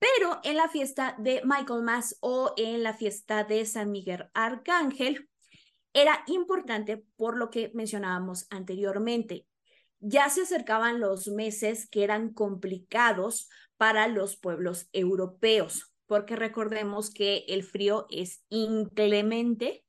[0.00, 5.28] Pero en la fiesta de Michael Mass o en la fiesta de San Miguel Arcángel,
[5.92, 9.46] era importante por lo que mencionábamos anteriormente.
[9.98, 17.44] Ya se acercaban los meses que eran complicados para los pueblos europeos, porque recordemos que
[17.48, 19.84] el frío es inclemente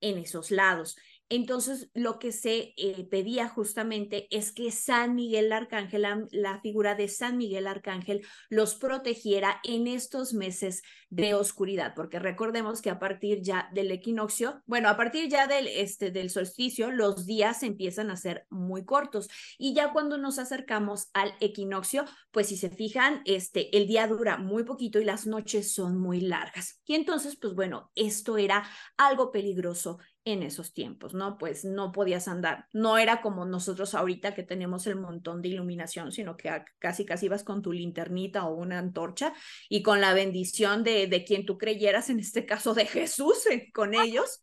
[0.00, 0.96] en esos lados.
[1.28, 7.08] Entonces, lo que se eh, pedía justamente es que San Miguel Arcángel, la, figura de
[7.08, 13.40] San Miguel Arcángel, los protegiera en estos meses de oscuridad, porque recordemos que a partir
[13.42, 18.16] ya del equinoccio, bueno, a partir ya del, este, del solsticio, los días empiezan a
[18.16, 19.28] ser muy cortos.
[19.58, 24.36] Y ya cuando nos acercamos al equinoccio, pues si se fijan, este, el día dura
[24.36, 26.80] muy poquito y las noches son muy largas.
[26.84, 31.38] Y entonces, pues bueno, esto era algo peligroso en esos tiempos, ¿no?
[31.38, 32.66] Pues no podías andar.
[32.72, 37.26] No era como nosotros ahorita que tenemos el montón de iluminación, sino que casi casi
[37.26, 39.32] ibas con tu linternita o una antorcha
[39.68, 43.70] y con la bendición de, de quien tú creyeras, en este caso de Jesús, eh,
[43.72, 44.42] con ellos.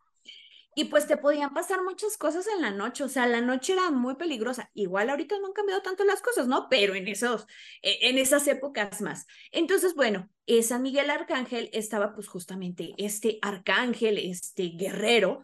[0.75, 3.91] Y pues te podían pasar muchas cosas en la noche, o sea, la noche era
[3.91, 4.71] muy peligrosa.
[4.73, 6.67] Igual ahorita no han cambiado tanto las cosas, ¿no?
[6.69, 7.45] Pero en esos,
[7.81, 9.27] e, en esas épocas más.
[9.51, 10.29] Entonces, bueno,
[10.63, 15.43] San Miguel Arcángel estaba pues justamente este arcángel, este guerrero,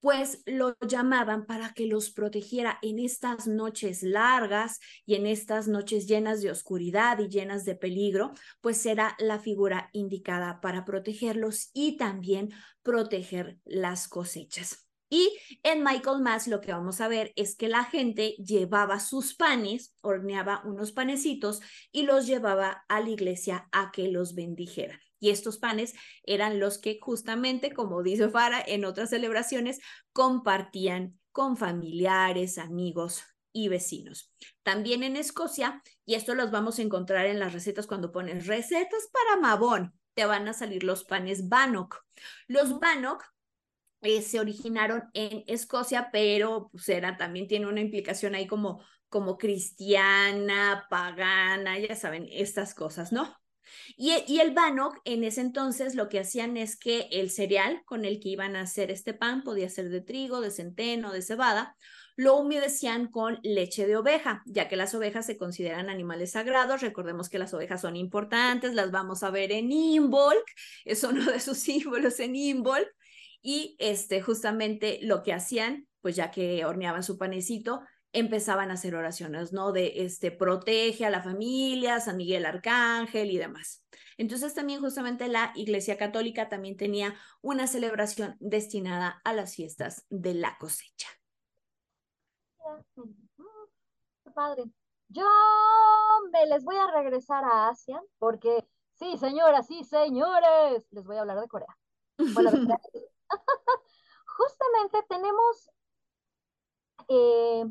[0.00, 6.06] pues lo llamaban para que los protegiera en estas noches largas y en estas noches
[6.06, 11.96] llenas de oscuridad y llenas de peligro, pues era la figura indicada para protegerlos y
[11.96, 14.86] también proteger las cosechas.
[15.08, 19.34] Y en Michael Mass lo que vamos a ver es que la gente llevaba sus
[19.34, 21.60] panes, horneaba unos panecitos
[21.92, 24.98] y los llevaba a la iglesia a que los bendijeran.
[25.18, 29.80] Y estos panes eran los que justamente, como dice Fara, en otras celebraciones
[30.12, 34.32] compartían con familiares, amigos y vecinos.
[34.62, 39.08] También en Escocia, y esto los vamos a encontrar en las recetas cuando pones recetas
[39.12, 42.02] para Mabón, te van a salir los panes Bannock.
[42.48, 43.24] Los Bannock
[44.02, 49.36] eh, se originaron en Escocia, pero pues era, también tiene una implicación ahí como, como
[49.38, 53.36] cristiana, pagana, ya saben, estas cosas, ¿no?
[53.96, 58.04] Y, y, el Bannock, en ese entonces, lo que hacían es que el cereal con
[58.04, 61.76] el que iban a hacer este pan podía ser de trigo, de centeno, de cebada,
[62.16, 66.80] lo humedecían con leche de oveja, ya que las ovejas se consideran animales sagrados.
[66.80, 70.44] Recordemos que las ovejas son importantes, las vamos a ver en Imbolc,
[70.84, 72.88] es uno de sus símbolos en Imbolc.
[73.42, 77.82] Y este, justamente lo que hacían, pues ya que horneaban su panecito,
[78.16, 79.72] empezaban a hacer oraciones, ¿no?
[79.72, 83.84] De este, protege a la familia, San Miguel Arcángel y demás.
[84.16, 90.32] Entonces también justamente la Iglesia Católica también tenía una celebración destinada a las fiestas de
[90.32, 91.08] la cosecha.
[94.24, 94.64] Qué padre.
[95.08, 95.26] Yo
[96.32, 101.20] me les voy a regresar a Asia porque sí, señoras, sí, señores, les voy a
[101.20, 101.76] hablar de Corea.
[102.16, 102.50] Bueno,
[104.38, 105.70] justamente tenemos
[107.08, 107.64] eh,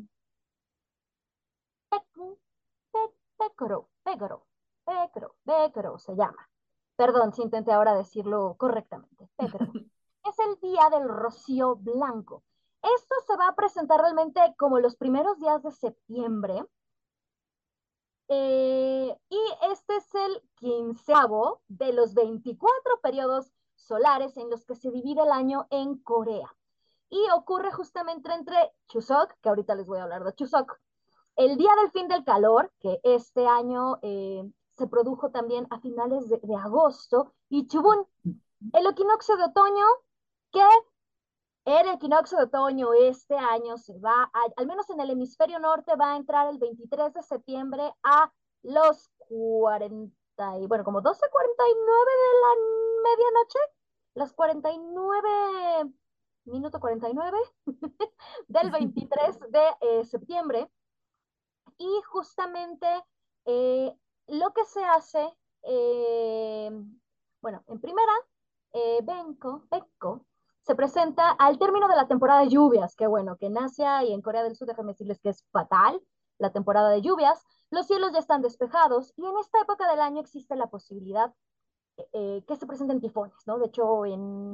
[1.90, 4.46] Pecoro, Pecoro,
[4.84, 6.48] Pecoro, Pecoro se llama.
[6.96, 9.28] Perdón si intenté ahora decirlo correctamente.
[9.36, 9.66] Pecoro.
[10.24, 12.42] es el día del rocío blanco.
[12.82, 16.64] Esto se va a presentar realmente como los primeros días de septiembre.
[18.28, 24.90] Eh, y este es el quinceavo de los 24 periodos solares en los que se
[24.90, 26.54] divide el año en Corea.
[27.08, 28.56] Y ocurre justamente entre
[28.88, 30.76] Chuseok, que ahorita les voy a hablar de Chuseok,
[31.36, 34.42] el día del fin del calor, que este año eh,
[34.76, 38.06] se produjo también a finales de, agosto, y Chubun,
[38.72, 39.86] el equinoccio de otoño,
[40.52, 40.62] que
[41.66, 46.12] el equinoccio de otoño este año se va, al menos en el hemisferio norte, va
[46.12, 50.12] a entrar el 23 de septiembre a los 40,
[50.60, 52.52] y, bueno, como 12.49 de la
[53.02, 53.58] medianoche,
[54.14, 55.92] las 49,
[56.44, 57.38] minuto 49
[58.48, 60.70] del 23 de eh, septiembre.
[61.78, 62.86] Y justamente
[63.44, 63.92] eh,
[64.28, 66.70] lo que se hace, eh,
[67.40, 68.12] bueno, en primera,
[69.02, 70.26] Benko, Benko,
[70.60, 74.12] se presenta al término de la temporada de lluvias, que bueno, que en Asia y
[74.12, 76.02] en Corea del Sur, déjame decirles que es fatal
[76.38, 80.20] la temporada de lluvias, los cielos ya están despejados y en esta época del año
[80.20, 81.32] existe la posibilidad
[82.12, 83.58] eh, que se presenten tifones, ¿no?
[83.58, 84.52] De hecho, en,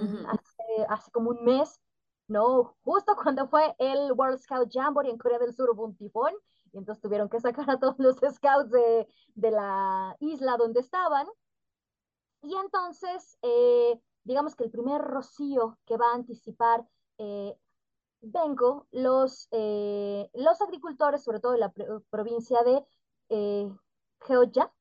[0.88, 1.80] hace, como un mes,
[2.28, 2.76] ¿no?
[2.84, 6.32] Justo cuando fue el World Scout Jamboree en Corea del Sur hubo un tifón
[6.72, 11.26] y entonces tuvieron que sacar a todos los scouts de, de la isla donde estaban.
[12.42, 16.84] Y entonces, eh, digamos que el primer rocío que va a anticipar
[17.18, 17.56] eh,
[18.22, 21.72] vengo, los, los agricultores, sobre todo de la
[22.10, 22.84] provincia de
[23.28, 23.70] eh,
[24.20, 24.72] Georgia,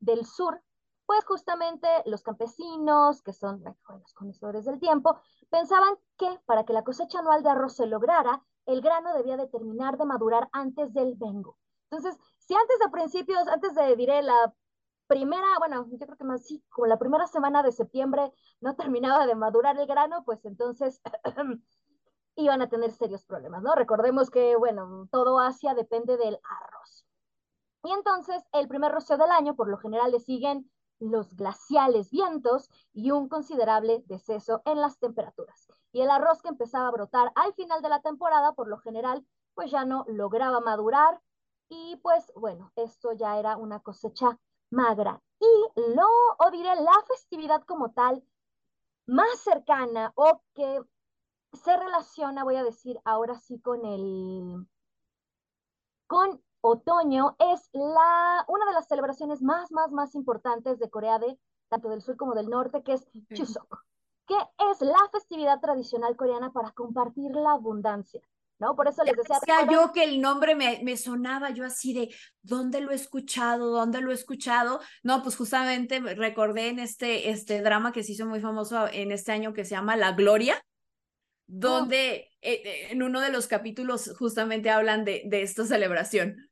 [0.00, 0.62] del sur,
[1.06, 6.84] pues justamente los campesinos, que son los conocedores del tiempo, pensaban que para que la
[6.84, 11.14] cosecha anual de arroz se lograra, el grano debía de terminar de madurar antes del
[11.16, 11.56] vengo.
[11.90, 14.54] Entonces, si antes de principios, antes de, diré, la
[15.06, 19.26] primera, bueno, yo creo que más sí, como la primera semana de septiembre no terminaba
[19.26, 21.00] de madurar el grano, pues entonces
[22.36, 23.74] iban a tener serios problemas, ¿no?
[23.74, 27.06] Recordemos que, bueno, todo Asia depende del arroz.
[27.82, 30.70] Y entonces, el primer rocío del año, por lo general, le siguen
[31.00, 35.66] los glaciales vientos y un considerable deceso en las temperaturas.
[35.92, 39.26] Y el arroz que empezaba a brotar al final de la temporada, por lo general,
[39.54, 41.20] pues ya no lograba madurar
[41.68, 44.38] y pues bueno, esto ya era una cosecha
[44.70, 45.20] magra.
[45.40, 46.06] Y lo,
[46.38, 48.22] o diré, la festividad como tal,
[49.06, 50.80] más cercana o que
[51.52, 54.68] se relaciona, voy a decir ahora sí, con el,
[56.06, 61.38] con otoño es la, una de las celebraciones más, más, más importantes de Corea de
[61.70, 63.84] tanto del sur como del norte, que es Chuseok,
[64.26, 64.34] que
[64.70, 68.20] es la festividad tradicional coreana para compartir la abundancia.
[68.58, 68.76] ¿no?
[68.76, 69.38] Por eso les decía.
[69.40, 73.70] Decía yo que el nombre me, me, sonaba yo así de, ¿dónde lo he escuchado?
[73.70, 74.80] ¿Dónde lo he escuchado?
[75.02, 79.32] No, pues justamente recordé en este, este drama que se hizo muy famoso en este
[79.32, 80.62] año que se llama La Gloria,
[81.46, 86.49] donde eh, en uno de los capítulos justamente hablan de, de esta celebración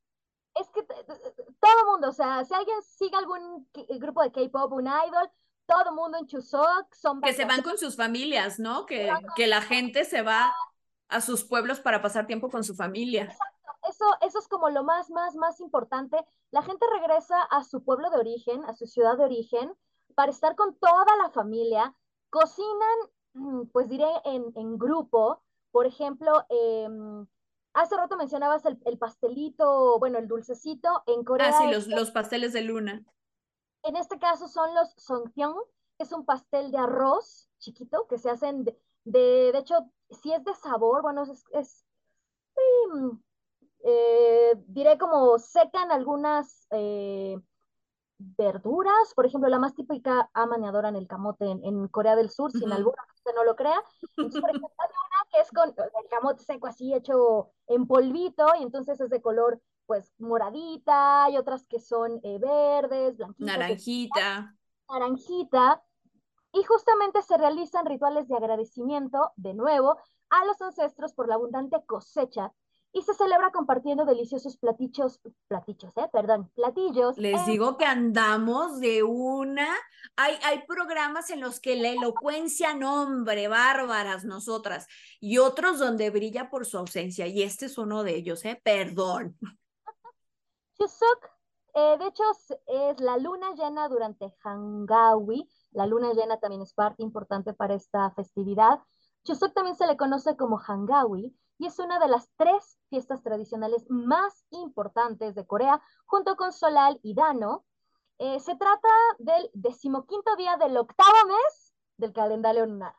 [0.60, 4.86] es que todo el mundo, o sea, si alguien sigue algún grupo de K-pop, un
[4.86, 5.30] idol,
[5.66, 8.86] todo el mundo en Chuseok son que se van con sus familias, ¿no?
[8.86, 10.54] Que, que la gente se va
[11.08, 13.24] a sus pueblos para pasar tiempo con su familia.
[13.24, 13.54] Exacto.
[13.88, 16.16] Eso, eso es como lo más, más, más importante.
[16.50, 19.72] La gente regresa a su pueblo de origen, a su ciudad de origen,
[20.14, 21.94] para estar con toda la familia.
[22.28, 22.98] Cocinan,
[23.34, 25.42] mm, pues diré, en, en grupo.
[25.70, 26.88] Por ejemplo, eh,
[27.74, 31.50] hace rato mencionabas el, el, pastelito, bueno, el dulcecito en Corea.
[31.54, 33.04] Ah, sí, los, los pasteles de luna.
[33.82, 35.56] En este caso son los songpyeong,
[35.96, 40.32] que es un pastel de arroz chiquito que se hacen de, de, de hecho, si
[40.32, 41.84] es de sabor, bueno, es, es
[43.84, 47.38] eh, diré como secan algunas eh,
[48.18, 52.50] verduras, por ejemplo, la más típica amaneadora en el camote en, en Corea del Sur,
[52.50, 52.76] sin uh -huh.
[52.76, 53.80] alguna usted no lo crea.
[54.16, 58.62] Entonces, por ejemplo, hay una es con el camote seco así hecho en polvito y
[58.62, 63.58] entonces es de color pues moradita, hay otras que son eh, verdes, blanquitas.
[63.58, 64.54] Naranjita.
[64.90, 65.82] Naranjita.
[66.52, 69.96] Y justamente se realizan rituales de agradecimiento, de nuevo,
[70.28, 72.52] a los ancestros por la abundante cosecha
[72.98, 77.16] y se celebra compartiendo deliciosos platichos, platichos, eh, perdón, platillos.
[77.16, 79.68] Les digo que andamos de una,
[80.16, 84.88] hay, hay programas en los que la elocuencia, nombre, bárbaras nosotras,
[85.20, 89.36] y otros donde brilla por su ausencia, y este es uno de ellos, eh, perdón.
[90.78, 91.30] Chuseok,
[91.74, 92.24] eh, de hecho,
[92.66, 95.48] es la luna llena durante Hangawi.
[95.72, 98.80] La luna llena también es parte importante para esta festividad.
[99.24, 103.84] Chuseok también se le conoce como Hangawi y es una de las tres fiestas tradicionales
[103.90, 107.64] más importantes de Corea, junto con Solal y Dano.
[108.18, 108.88] Eh, se trata
[109.18, 112.94] del decimoquinto día del octavo mes del calendario lunar.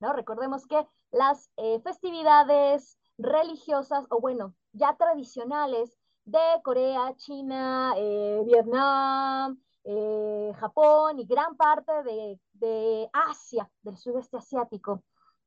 [0.00, 0.12] ¿no?
[0.12, 9.60] Recordemos que las eh, festividades religiosas, o bueno, ya tradicionales de Corea, China, eh, Vietnam,
[10.56, 11.92] Japón y gran parte
[12.54, 15.02] de, Asia, del sudeste asiático,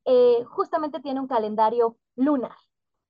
[0.07, 2.55] eh, justamente tiene un calendario lunar.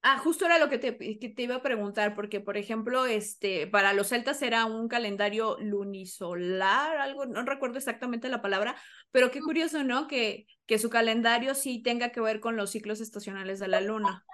[0.02, 3.68] Ah, justo era lo que te, que te, iba a preguntar, porque por ejemplo, este,
[3.68, 8.76] para los celtas era un calendario lunisolar, algo, no recuerdo exactamente la palabra,
[9.12, 10.08] pero qué curioso, ¿no?
[10.08, 14.26] Que, que su calendario sí tenga que ver con los ciclos estacionales de la luna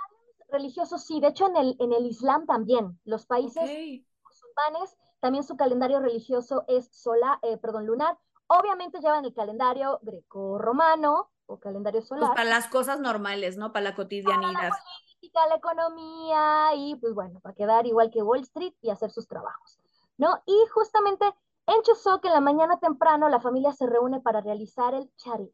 [0.53, 1.19] religiosos, sí.
[1.19, 2.97] De hecho, en el, en el Islam también.
[3.03, 4.07] Los países okay.
[4.23, 8.17] musulmanes, también su calendario religioso es solar, eh, perdón, lunar.
[8.47, 12.27] Obviamente llevan el calendario greco-romano o calendario solar.
[12.27, 13.71] Pues para las cosas normales, ¿no?
[13.71, 14.53] Para la cotidianidad.
[14.53, 18.89] Para la política, la economía y, pues bueno, para quedar igual que Wall Street y
[18.89, 19.79] hacer sus trabajos,
[20.17, 20.41] ¿no?
[20.45, 21.25] Y justamente
[21.65, 25.53] en Chuseok, en la mañana temprano, la familia se reúne para realizar el charit,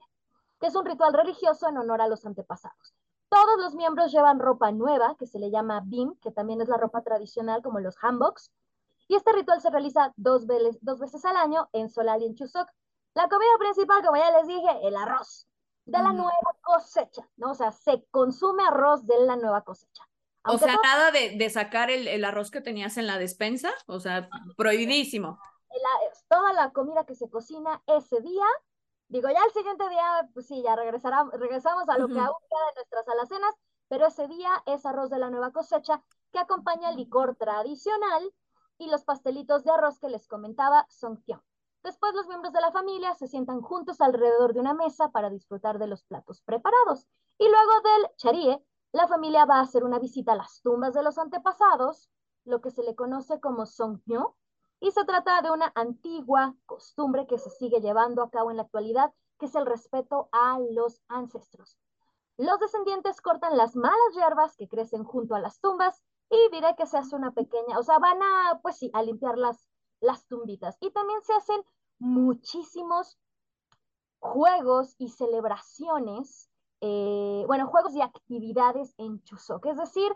[0.59, 2.95] que es un ritual religioso en honor a los antepasados.
[3.29, 6.77] Todos los miembros llevan ropa nueva, que se le llama bim, que también es la
[6.77, 8.51] ropa tradicional como los hanboks.
[9.07, 12.35] Y este ritual se realiza dos, veces, dos veces al año en Solal y en
[12.35, 12.67] Chuseok.
[13.13, 15.48] La comida principal, como ya les dije, el arroz
[15.91, 17.51] de la nueva cosecha, ¿no?
[17.51, 20.03] O sea, se consume arroz de la nueva cosecha.
[20.43, 20.83] Aunque o sea, todo...
[20.83, 25.39] nada de, de sacar el, el, arroz que tenías en la despensa, o sea, prohibidísimo.
[25.69, 28.45] La, toda la comida que se cocina ese día
[29.09, 32.13] Digo, ya el siguiente día, pues sí, ya regresará, regresamos a lo uh -huh.
[32.13, 33.55] que aún queda de nuestras alacenas,
[33.87, 38.31] pero ese día es arroz de la nueva cosecha que acompaña el licor tradicional
[38.77, 41.41] y los pastelitos de arroz que les comentaba son tión.
[41.83, 45.79] Después los miembros de la familia se sientan juntos alrededor de una mesa para disfrutar
[45.79, 47.07] de los platos preparados.
[47.37, 51.03] Y luego del charie, la familia va a hacer una visita a las tumbas de
[51.03, 52.09] los antepasados,
[52.43, 54.35] lo que se le conoce como songmyo,
[54.79, 58.63] y se trata de una antigua costumbre que se sigue llevando a cabo en la
[58.63, 61.77] actualidad, que es el respeto a los ancestros.
[62.37, 66.85] Los descendientes cortan las malas hierbas que crecen junto a las tumbas y diré que
[66.85, 69.68] se hace una pequeña, o sea, van a, pues sí, a limpiar las,
[70.01, 70.77] las tumbitas.
[70.81, 71.61] Y también se hacen
[71.99, 73.17] muchísimos
[74.19, 76.49] juegos y celebraciones,
[76.81, 79.65] eh, bueno, juegos y actividades en Chuseok.
[79.67, 80.11] Es decir,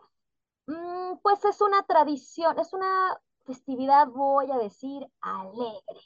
[0.67, 6.01] mmm, pues es una tradición, es una festividad, voy a decir, alegre.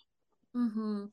[0.54, 1.12] Uh -huh.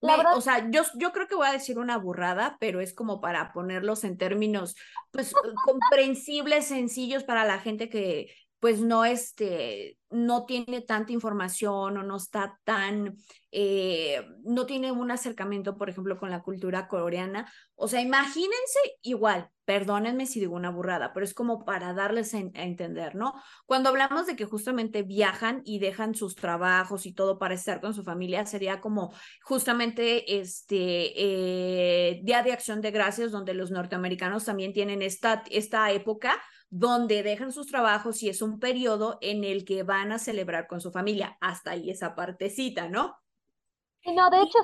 [0.00, 0.36] La verdad...
[0.36, 3.52] O sea, yo, yo creo que voy a decir una burrada, pero es como para
[3.52, 4.74] ponerlos en términos,
[5.10, 5.34] pues,
[5.66, 12.16] comprensibles, sencillos para la gente que, pues, no, este, no tiene tanta información o no
[12.16, 13.16] está tan,
[13.52, 17.50] eh, no tiene un acercamiento, por ejemplo, con la cultura coreana.
[17.74, 22.38] O sea, imagínense igual, perdónenme si digo una burrada, pero es como para darles a,
[22.38, 23.34] entender, ¿no?
[23.66, 27.94] Cuando hablamos de que justamente viajan y dejan sus trabajos y todo para estar con
[27.94, 34.44] su familia, sería como justamente este eh, Día de Acción de Gracias, donde los norteamericanos
[34.44, 39.64] también tienen esta, esta época donde dejan sus trabajos y es un periodo en el
[39.64, 41.36] que van a celebrar con su familia.
[41.40, 43.16] Hasta ahí esa partecita, ¿no?
[44.06, 44.58] No, de hecho,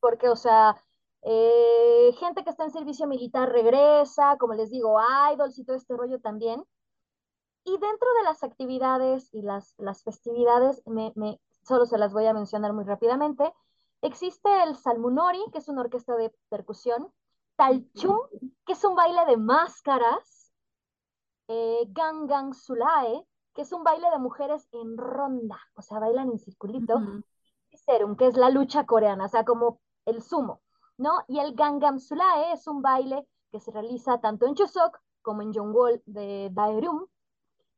[0.00, 0.74] porque, o sea,
[1.22, 4.98] eh, gente que está en servicio militar regresa, como les digo,
[5.32, 6.64] idols y todo este rollo también.
[7.64, 12.24] Y dentro de las actividades y las, las festividades, me, me, solo se las voy
[12.26, 13.52] a mencionar muy rápidamente,
[14.00, 17.12] existe el Salmunori, que es una orquesta de percusión,
[17.56, 18.18] Talchum,
[18.64, 20.39] que es un baile de máscaras,
[21.52, 26.38] eh, Gangang Sulae, que es un baile de mujeres en ronda, o sea, bailan en
[26.38, 27.00] circulito,
[27.70, 30.60] y Serum, que es la lucha coreana, o sea, como el sumo,
[30.96, 31.24] ¿no?
[31.26, 35.52] Y el Gangnam Sulae es un baile que se realiza tanto en Chuseok como en
[35.52, 37.06] Jongwol de Daerum,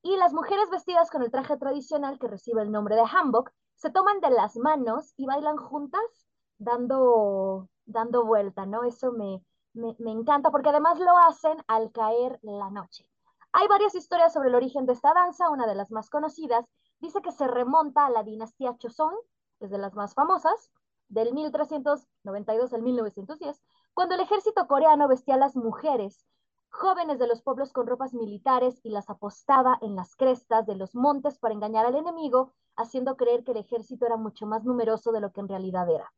[0.03, 3.91] y las mujeres vestidas con el traje tradicional que recibe el nombre de hanbok se
[3.91, 8.85] toman de las manos y bailan juntas dando, dando vuelta, ¿no?
[8.85, 9.43] Eso me,
[9.73, 13.12] me, me encanta porque además lo hacen al caer la noche.
[13.53, 16.64] Hay varias historias sobre el origen de esta danza, una de las más conocidas
[17.03, 19.14] dice que se remonta a la dinastía Choson,
[19.61, 20.70] es de las más famosas,
[21.09, 23.61] del 1392 al 1910,
[23.92, 26.26] cuando el ejército coreano vestía a las mujeres
[26.70, 30.94] jóvenes de los pueblos con ropas militares y las apostaba en las crestas de los
[30.94, 35.20] montes para engañar al enemigo, haciendo creer que el ejército era mucho más numeroso de
[35.20, 36.11] lo que en realidad era.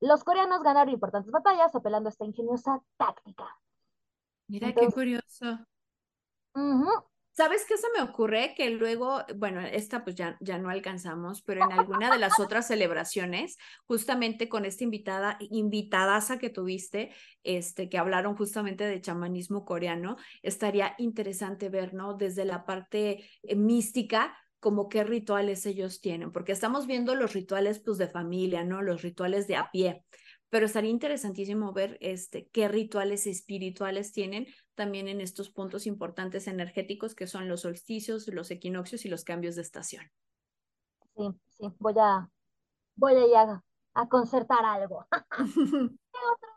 [0.00, 3.56] Los coreanos ganaron importantes batallas apelando a esta ingeniosa táctica.
[4.48, 5.66] Mira Entonces, qué curioso.
[7.34, 8.52] ¿Sabes qué se me ocurre?
[8.54, 12.66] Que luego, bueno, esta pues ya, ya no alcanzamos, pero en alguna de las otras
[12.66, 17.10] celebraciones, justamente con esta invitada, invitadaza que tuviste,
[17.42, 22.14] este, que hablaron justamente de chamanismo coreano, estaría interesante ver, ¿no?
[22.14, 27.80] Desde la parte eh, mística, como qué rituales ellos tienen, porque estamos viendo los rituales
[27.80, 28.82] pues de familia, ¿no?
[28.82, 30.04] Los rituales de a pie,
[30.50, 37.14] pero estaría interesantísimo ver este, qué rituales espirituales tienen también en estos puntos importantes energéticos
[37.14, 40.10] que son los solsticios, los equinoccios y los cambios de estación.
[41.16, 42.30] Sí, sí, voy a,
[42.96, 43.64] voy a, ir a,
[43.94, 45.06] a concertar algo.
[45.30, 46.52] ¿Qué otro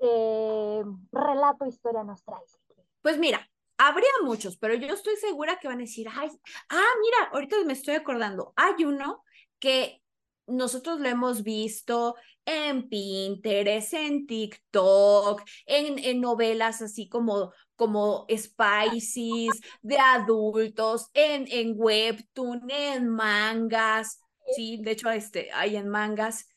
[0.00, 2.58] eh, relato, historia nos traes?
[3.02, 6.30] Pues mira, habría muchos, pero yo estoy segura que van a decir, ay,
[6.70, 9.24] ah, mira, ahorita me estoy acordando, hay uno
[9.58, 10.03] que
[10.46, 19.60] nosotros lo hemos visto en Pinterest, en TikTok, en, en novelas así como, como Spices
[19.82, 24.20] de adultos, en, en Webtoon, en mangas,
[24.54, 26.48] sí, de hecho este, hay en mangas.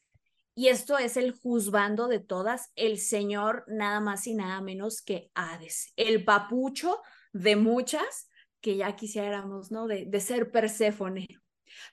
[0.56, 5.30] Y esto es el juzgando de todas, el señor nada más y nada menos que
[5.36, 7.00] Hades, el papucho
[7.32, 8.28] de muchas
[8.60, 9.86] que ya quisiéramos, ¿no?
[9.86, 11.28] De, de ser Perséfone.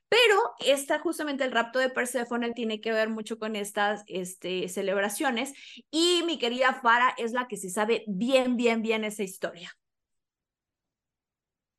[0.09, 5.53] Pero está justamente el rapto de Perséfone tiene que ver mucho con estas este, celebraciones
[5.91, 9.71] y mi querida Fara es la que se sabe bien, bien, bien esa historia.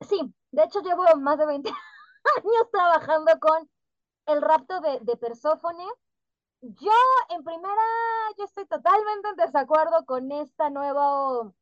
[0.08, 0.20] Sí,
[0.51, 1.70] de hecho llevo más de 20
[2.38, 3.70] años trabajando con
[4.28, 5.86] el rapto de, de Perséfone.
[6.62, 6.91] Yo,
[7.30, 7.82] en primera,
[8.38, 11.53] yo estoy totalmente en desacuerdo con esta nueva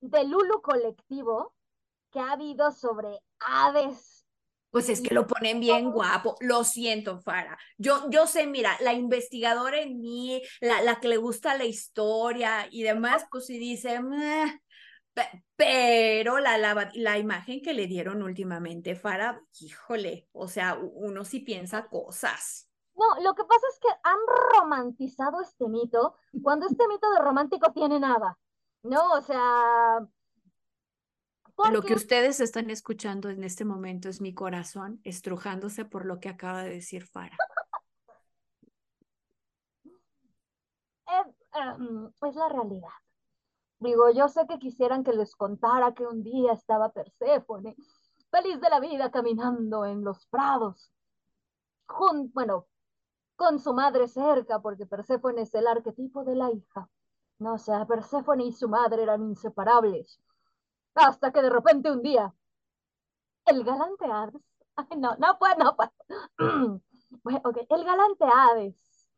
[0.00, 1.52] delulu colectivo
[2.10, 4.19] que ha habido sobre Hades
[4.70, 6.36] pues es que lo ponen bien guapo.
[6.40, 7.58] Lo siento, Fara.
[7.76, 12.68] Yo, yo sé, mira, la investigadora en mí, la, la que le gusta la historia
[12.70, 14.00] y demás, pues sí dice,
[15.56, 21.40] pero la, la, la imagen que le dieron últimamente, Fara, híjole, o sea, uno sí
[21.40, 22.68] piensa cosas.
[22.94, 24.18] No, lo que pasa es que han
[24.54, 28.38] romantizado este mito cuando este mito de romántico tiene nada.
[28.82, 30.06] No, o sea,
[31.68, 36.28] lo que ustedes están escuchando en este momento es mi corazón estrujándose por lo que
[36.28, 37.36] acaba de decir Fara.
[41.06, 41.26] Es,
[41.78, 42.88] um, es la realidad.
[43.78, 47.74] Digo, yo sé que quisieran que les contara que un día estaba Perséfone,
[48.30, 50.92] feliz de la vida, caminando en los prados.
[51.86, 52.66] Jun bueno,
[53.36, 56.88] con su madre cerca, porque Perséfone es el arquetipo de la hija.
[57.38, 60.20] No, o sea, Perséfone y su madre eran inseparables
[60.94, 62.34] hasta que de repente un día,
[63.46, 64.42] el galante Hades,
[64.76, 65.92] ay, no, no puedo, no puedo.
[67.22, 67.66] bueno, okay.
[67.68, 69.08] El galante Hades,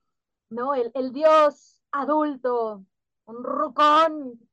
[0.50, 0.74] ¿no?
[0.74, 2.84] El, el dios adulto,
[3.26, 4.48] un rucón,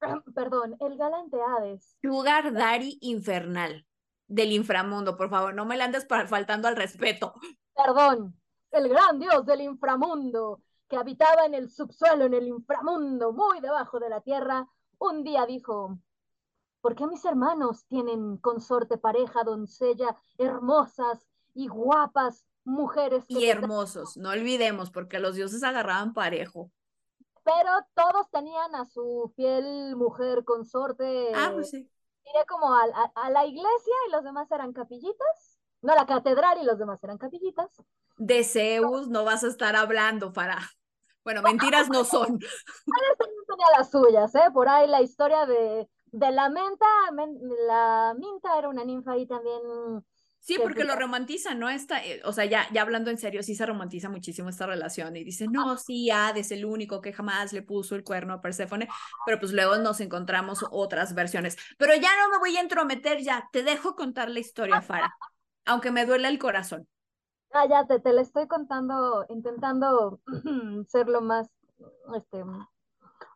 [0.34, 1.96] perdón, el galante Hades.
[2.02, 3.86] Lugar Dari infernal
[4.28, 7.34] del inframundo, por favor, no me le andes faltando al respeto.
[7.74, 8.38] Perdón,
[8.72, 14.00] el gran dios del inframundo, que habitaba en el subsuelo, en el inframundo, muy debajo
[14.00, 15.98] de la tierra, un día dijo,
[16.86, 23.24] ¿Por qué mis hermanos tienen consorte, pareja, doncella, hermosas y guapas mujeres?
[23.26, 26.70] y hermosos, no olvidemos, porque los dioses agarraban parejo.
[27.42, 31.32] Pero todos tenían a su fiel mujer consorte.
[31.34, 31.78] Ah, pues sí.
[31.78, 35.58] Iré como a, a, a, la iglesia y los demás eran capillitas.
[35.82, 37.82] no la catedral y los demás eran capillitas.
[38.16, 40.60] De Zeus no vas a estar hablando para...
[41.24, 42.38] Bueno, mentiras no son.
[43.48, 44.52] tenía las suyas, ¿eh?
[44.54, 46.86] Por ahí la historia de, de la menta,
[47.66, 49.60] la minta era una ninfa ahí también
[50.46, 51.68] Sí, porque lo romantiza, ¿no?
[51.68, 55.16] Está, eh, o sea, ya, ya hablando en serio, sí se romantiza muchísimo esta relación
[55.16, 58.86] y dice, no, sí, Hades, el único que jamás le puso el cuerno a Perséfone,
[59.24, 61.56] pero pues luego nos encontramos otras versiones.
[61.78, 65.12] Pero ya no me voy a entrometer, ya, te dejo contar la historia, Fara,
[65.64, 66.86] aunque me duele el corazón.
[67.50, 70.20] Ah, ya, te, te la estoy contando, intentando
[70.86, 71.48] ser lo más,
[72.14, 72.44] este,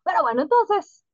[0.05, 1.05] pero bueno, entonces,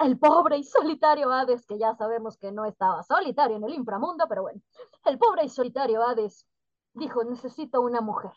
[0.00, 4.26] el pobre y solitario Hades, que ya sabemos que no estaba solitario en el inframundo,
[4.28, 4.60] pero bueno,
[5.04, 6.46] el pobre y solitario Hades
[6.94, 8.32] dijo, necesito una mujer.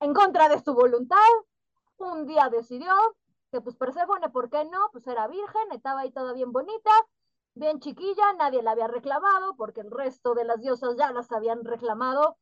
[0.00, 1.16] En contra de su voluntad,
[1.98, 2.92] un día decidió
[3.50, 4.90] que pues Perséfone, ¿por qué no?
[4.92, 6.90] Pues era virgen, estaba ahí toda bien bonita,
[7.54, 11.64] bien chiquilla, nadie la había reclamado porque el resto de las diosas ya las habían
[11.64, 12.36] reclamado.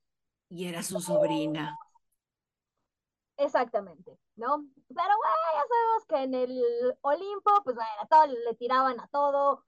[0.49, 1.79] Y era su sobrina.
[3.37, 4.64] Exactamente, ¿no?
[4.89, 9.64] Pero bueno, ya sabemos que en el Olimpo, pues bueno, le tiraban a todo,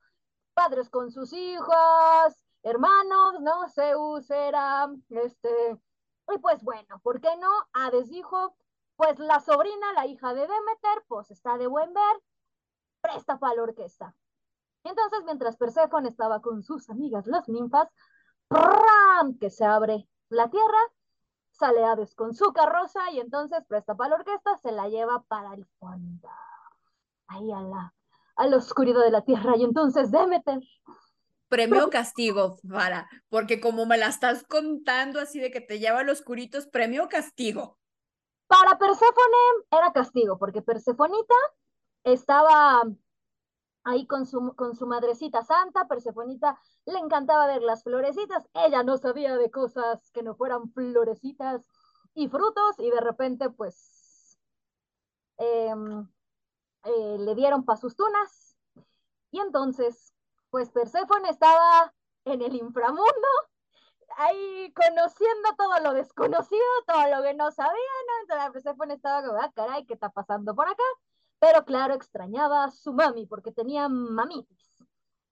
[0.54, 3.68] padres con sus hijas, hermanos, ¿no?
[3.68, 5.78] Zeus era, este,
[6.34, 7.50] y pues bueno, ¿por qué no?
[7.72, 8.56] Hades dijo,
[8.96, 12.22] pues la sobrina, la hija de Demeter, pues está de buen ver,
[13.00, 14.14] presta para la orquesta.
[14.84, 17.88] entonces, mientras Perséfone estaba con sus amigas las ninfas,
[18.48, 19.38] ¡pram!
[19.38, 20.78] que se abre la tierra
[21.56, 25.54] sale Hades con su carroza y entonces presta para la orquesta, se la lleva para
[25.54, 26.28] el fondo,
[27.28, 27.94] ahí a la,
[28.36, 30.60] a la oscuridad de la tierra y entonces Demeter.
[31.48, 36.02] Premio castigo, para, porque como me la estás contando así de que te lleva a
[36.02, 37.78] los oscuritos, premio castigo.
[38.48, 41.34] Para Perséfone era castigo, porque Persefonita
[42.04, 42.82] estaba
[43.86, 48.98] ahí con su, con su madrecita santa, Persefonita le encantaba ver las florecitas, ella no
[48.98, 51.62] sabía de cosas que no fueran florecitas
[52.12, 54.36] y frutos, y de repente pues
[55.38, 56.08] em,
[56.82, 58.58] eh, le dieron pa' sus tunas,
[59.30, 60.12] y entonces
[60.50, 63.28] pues Perséfone estaba en el inframundo,
[64.16, 68.22] ahí conociendo todo lo desconocido, todo lo que no sabía, ¿no?
[68.22, 70.82] Entonces Perséfone estaba como, ah, caray, ¿qué está pasando por acá?
[71.38, 74.72] Pero claro, extrañaba a su mami porque tenía mamitis,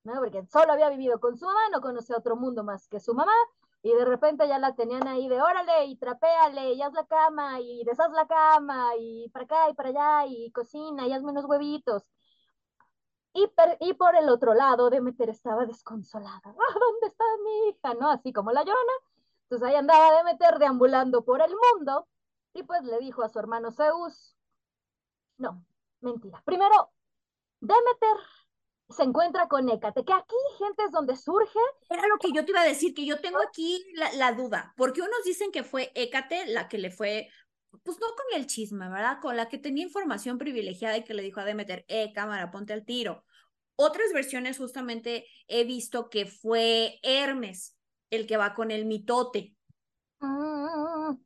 [0.03, 0.15] ¿no?
[0.15, 3.33] Porque solo había vivido con su mamá, no conocía otro mundo más que su mamá,
[3.81, 7.59] y de repente ya la tenían ahí de órale, y trapéale, y haz la cama,
[7.59, 11.45] y deshaz la cama, y para acá y para allá, y cocina, y hazme unos
[11.45, 12.03] huevitos.
[13.33, 13.51] Y,
[13.81, 16.41] y por el otro lado, Demeter estaba desconsolada.
[16.45, 17.93] ¡Ah, ¿Dónde está mi hija?
[17.93, 18.09] ¿No?
[18.09, 18.93] Así como la llorona.
[19.43, 22.07] Entonces ahí andaba Demeter deambulando por el mundo,
[22.53, 24.35] y pues le dijo a su hermano Zeus,
[25.37, 25.63] no,
[26.05, 26.41] Mentira.
[26.45, 26.91] Primero,
[27.59, 28.17] Demeter
[28.89, 31.59] se encuentra con Hécate, que aquí, gente, es donde surge.
[31.89, 35.01] Era lo que yo te iba a decir, que yo tengo aquí la, duda, porque
[35.01, 37.27] unos dicen que fue Hécate la que le fue,
[37.81, 39.17] pues no con el chisme, ¿verdad?
[39.19, 42.73] Con la que tenía información privilegiada y que le dijo a Demeter, eh, cámara, ponte
[42.73, 43.23] al tiro.
[43.75, 47.75] Otras versiones justamente he visto que fue Hermes
[48.11, 49.55] el que va con el mitote.
[50.19, 51.17] Mm,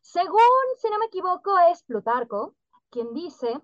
[0.00, 0.40] según,
[0.80, 2.54] si no me equivoco, es Plutarco
[2.90, 3.60] quien dice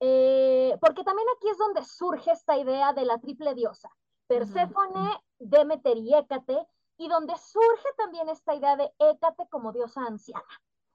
[0.00, 3.90] eh, porque también aquí es donde surge esta idea de la triple diosa,
[4.26, 6.66] Perséfone, Demeter y Hécate,
[6.98, 10.44] y donde surge también esta idea de Hécate como diosa anciana,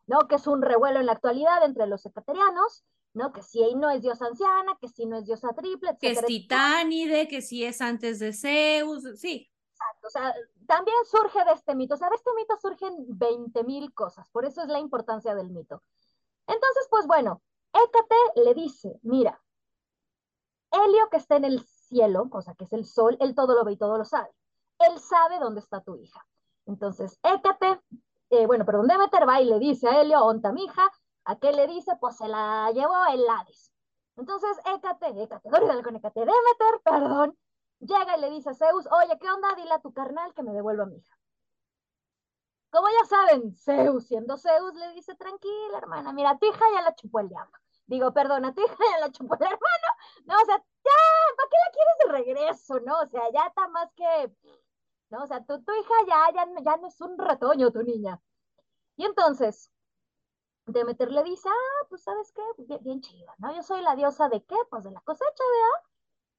[0.07, 0.27] ¿no?
[0.27, 3.31] Que es un revuelo en la actualidad entre los hecaterianos, ¿no?
[3.31, 7.27] Que si no es diosa anciana, que si no es diosa triple, Que es titánide,
[7.27, 9.49] que si es antes de Zeus, sí.
[9.71, 10.33] Exacto, o sea,
[10.67, 14.61] también surge de este mito, o sea, de este mito surgen 20.000 cosas, por eso
[14.61, 15.81] es la importancia del mito.
[16.47, 17.41] Entonces, pues bueno,
[17.73, 19.41] Hécate le dice, mira,
[20.71, 23.63] Helio que está en el cielo, o sea, que es el sol, él todo lo
[23.63, 24.29] ve y todo lo sabe.
[24.79, 26.25] Él sabe dónde está tu hija.
[26.65, 27.81] Entonces, Hécate,
[28.29, 30.89] eh, bueno, perdón, Demeter va y le dice a Helio, onta mi hija,
[31.25, 31.95] ¿a qué le dice?
[31.99, 33.71] Pues se la llevó el Hades.
[34.17, 37.37] Entonces, Hécate, Hécate, dale con Hécate, Demeter, perdón,
[37.79, 39.53] llega y le dice a Zeus, oye, ¿qué onda?
[39.55, 41.17] Dile a tu carnal que me devuelva a mi hija.
[42.71, 46.95] Como ya saben, Zeus, siendo Zeus, le dice, tranquila, hermana, mira, tu hija ya la
[46.95, 47.62] chupó el diablo.
[47.93, 49.89] Digo, perdona, tu hija ya la chupó el hermano.
[50.25, 50.99] No, o sea, ya,
[51.37, 52.79] ¿para qué la quieres de regreso?
[52.79, 54.33] No, o sea, ya está más que,
[55.11, 58.19] no, o sea, tu, tu hija ya, ya, ya no es un retoño, tu niña.
[58.95, 59.71] Y entonces,
[60.65, 62.41] Demeter le dice, ah, pues, ¿sabes qué?
[62.63, 63.55] Bien, bien chido, ¿no?
[63.55, 64.55] Yo soy la diosa de qué?
[64.71, 65.87] Pues de la cosecha, ¿verdad?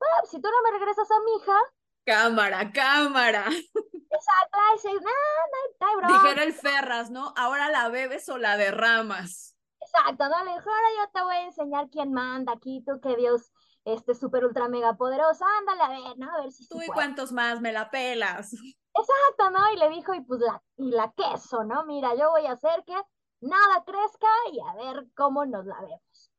[0.00, 1.57] Bueno, pues, si tú no me regresas a mi hija.
[2.05, 3.44] Cámara, cámara.
[3.46, 6.09] Exacto, dice, no, no, no, bro.
[6.09, 7.32] Dijera el Ferras, ¿no?
[7.36, 9.53] Ahora la bebes o la derramas.
[9.95, 13.16] Exacto, no le dijo, ahora yo te voy a enseñar quién manda aquí, tú que
[13.16, 13.53] Dios,
[13.84, 16.30] este súper ultra mega poderoso, ándale a ver, ¿no?
[16.32, 18.53] A ver si Tú y cuántos más me la pelas.
[18.53, 19.72] Exacto, ¿no?
[19.72, 21.84] Y le dijo, y pues la, y la queso, ¿no?
[21.84, 22.97] Mira, yo voy a hacer que
[23.40, 26.32] nada crezca y a ver cómo nos la vemos.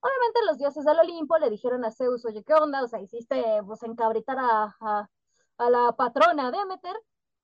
[0.00, 2.82] Obviamente los dioses del Olimpo le dijeron a Zeus, oye, ¿qué onda?
[2.82, 5.10] O sea, hiciste pues encabritar a, a,
[5.58, 6.96] a la patrona Demeter.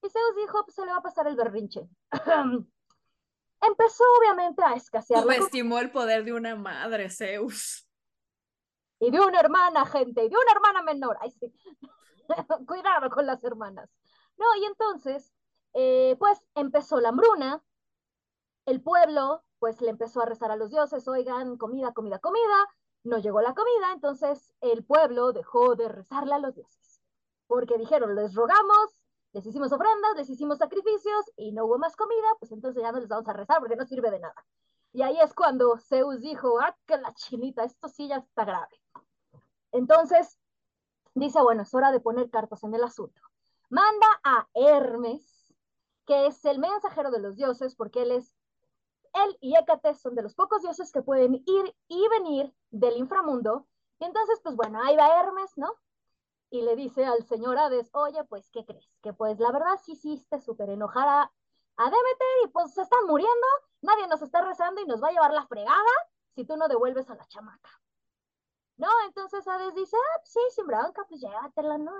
[0.02, 1.88] Y Zeus dijo, pues se le va a pasar el berrinche.
[3.66, 5.22] Empezó obviamente a escasear.
[5.22, 7.86] Subestimó el poder de una madre, Zeus.
[9.00, 11.16] Y de una hermana, gente, y de una hermana menor.
[11.20, 11.52] Ay, sí.
[12.66, 13.90] Cuidado con las hermanas.
[14.36, 15.32] No, y entonces,
[15.74, 17.62] eh, pues empezó la hambruna,
[18.66, 22.68] el pueblo pues le empezó a rezar a los dioses, oigan, comida, comida, comida,
[23.02, 27.00] no llegó la comida, entonces el pueblo dejó de rezarle a los dioses,
[27.46, 28.96] porque dijeron, les rogamos,
[29.34, 33.00] les hicimos ofrendas, les hicimos sacrificios y no hubo más comida, pues entonces ya no
[33.00, 34.46] les vamos a rezar porque no sirve de nada.
[34.92, 38.80] Y ahí es cuando Zeus dijo, ah, que la chinita, esto sí ya está grave.
[39.72, 40.38] Entonces,
[41.14, 43.20] dice, bueno, es hora de poner cartas en el asunto.
[43.70, 45.52] Manda a Hermes,
[46.06, 48.36] que es el mensajero de los dioses, porque él es
[49.14, 53.66] él y Hécate son de los pocos dioses que pueden ir y venir del inframundo.
[53.98, 55.72] Y entonces, pues bueno, ahí va Hermes, ¿no?
[56.54, 58.88] Y le dice al señor Hades, oye, pues, ¿qué crees?
[59.02, 61.32] Que pues la verdad sí hiciste súper enojada
[61.76, 63.46] a Demeter y pues se están muriendo,
[63.82, 65.90] nadie nos está rezando y nos va a llevar la fregada
[66.36, 67.70] si tú no devuelves a la chamaca.
[68.76, 71.92] No, entonces Hades dice, ah, sí, sin bronca, pues llévatela, ¿no?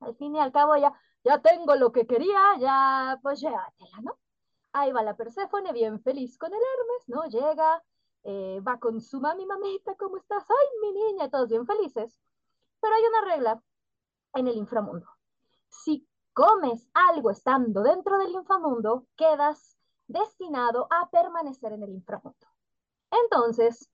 [0.00, 0.92] Al fin y al cabo ya,
[1.24, 4.18] ya tengo lo que quería, ya, pues llévatela, ¿no?
[4.72, 7.24] Ahí va la Perséfone, bien feliz con el Hermes, ¿no?
[7.30, 7.82] Llega,
[8.24, 10.44] eh, va con su mami, mamita, ¿cómo estás?
[10.50, 12.20] Ay, mi niña, todos bien felices.
[12.80, 13.62] Pero hay una regla
[14.36, 15.06] en el inframundo.
[15.68, 19.76] Si comes algo estando dentro del inframundo, quedas
[20.06, 22.46] destinado a permanecer en el inframundo.
[23.10, 23.90] Entonces,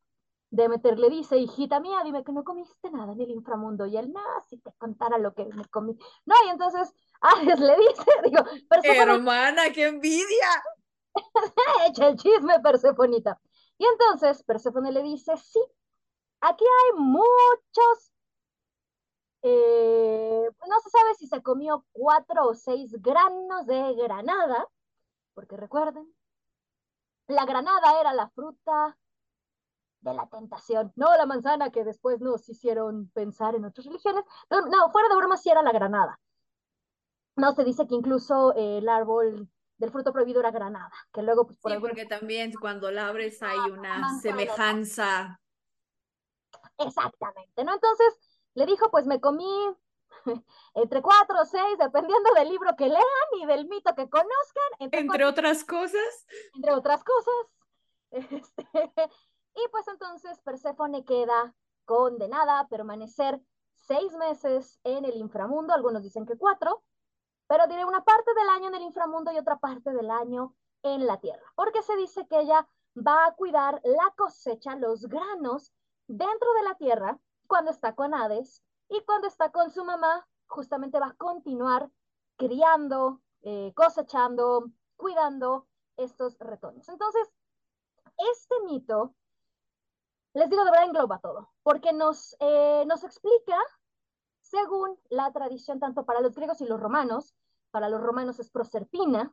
[0.51, 3.87] Demeter le dice, hijita mía, dime que no comiste nada en el inframundo.
[3.87, 5.97] Y él, nada, si te contara lo que me comí.
[6.27, 8.45] No, y entonces Hades le dice, digo,
[8.85, 10.63] Hermana, qué envidia.
[11.89, 13.41] Echa el chisme, Persefonita.
[13.79, 15.61] Y entonces Persefone le dice, sí,
[16.41, 18.12] aquí hay muchos,
[19.43, 24.69] eh, no se sabe si se comió cuatro o seis granos de granada,
[25.35, 26.13] porque recuerden,
[27.27, 28.97] la granada era la fruta
[30.01, 34.25] de la tentación, no la manzana que después nos hicieron pensar en otras religiones.
[34.51, 36.21] No, fuera de broma, sí era la granada.
[37.37, 41.59] No, se dice que incluso el árbol del fruto prohibido era granada, que luego pues
[41.59, 45.41] por Sí, porque también cuando la abres hay una semejanza.
[46.79, 47.75] Exactamente, ¿no?
[47.75, 49.77] Entonces le dijo, pues me comí
[50.75, 54.71] entre cuatro o seis, dependiendo del libro que lean y del mito que conozcan.
[54.79, 56.27] Entre, otras cosas.
[56.55, 57.35] Entre otras cosas.
[58.13, 58.69] Este,
[59.55, 61.55] y pues entonces Perséfone queda
[61.87, 63.41] condenada a permanecer
[63.75, 66.83] seis meses en el inframundo, algunos dicen que cuatro,
[67.47, 71.07] pero diré una parte del año en el inframundo y otra parte del año en
[71.07, 75.73] la tierra, porque se dice que ella va a cuidar la cosecha, los granos
[76.07, 77.19] dentro de la tierra
[77.53, 81.91] cuando está con Hades y cuando está con su mamá, justamente va a continuar
[82.39, 86.89] criando, eh, cosechando, cuidando estos retoños.
[86.89, 87.31] Entonces,
[88.17, 89.15] este mito,
[90.33, 93.59] les digo de verdad, engloba todo, porque nos, eh, nos explica,
[94.41, 97.37] según la tradición tanto para los griegos y los romanos,
[97.71, 99.31] para los romanos es Proserpina,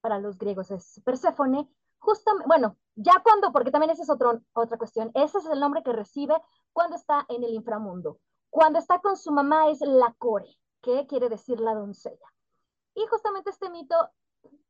[0.00, 1.68] para los griegos es Perséfone,
[2.02, 5.82] justamente, bueno, ya cuando, porque también esa es otro, otra cuestión, ese es el nombre
[5.82, 6.34] que recibe
[6.72, 8.18] cuando está en el inframundo.
[8.50, 12.26] Cuando está con su mamá es la core, que quiere decir la doncella.
[12.94, 13.96] Y justamente este mito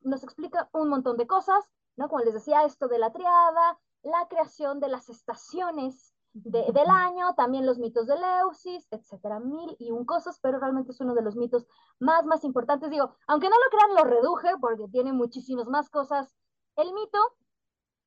[0.03, 1.65] nos explica un montón de cosas,
[1.97, 2.09] ¿no?
[2.09, 7.67] Como les decía, esto de la triada, la creación de las estaciones del año, también
[7.67, 11.37] los mitos de Leusis, etcétera, mil y un cosas, pero realmente es uno de los
[11.37, 11.67] mitos
[11.99, 12.91] más, más importantes.
[12.91, 16.35] Digo, aunque no lo crean, lo reduje porque tiene muchísimas más cosas
[16.77, 17.19] el mito,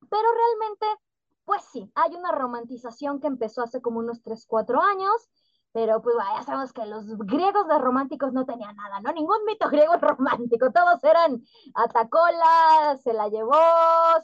[0.09, 0.85] pero realmente,
[1.45, 5.29] pues sí, hay una romantización que empezó hace como unos 3, 4 años,
[5.75, 9.11] pero pues ya sabemos que los griegos de románticos no tenían nada, ¿no?
[9.11, 11.43] Ningún mito griego romántico, todos eran
[11.73, 13.59] atacola, se la llevó,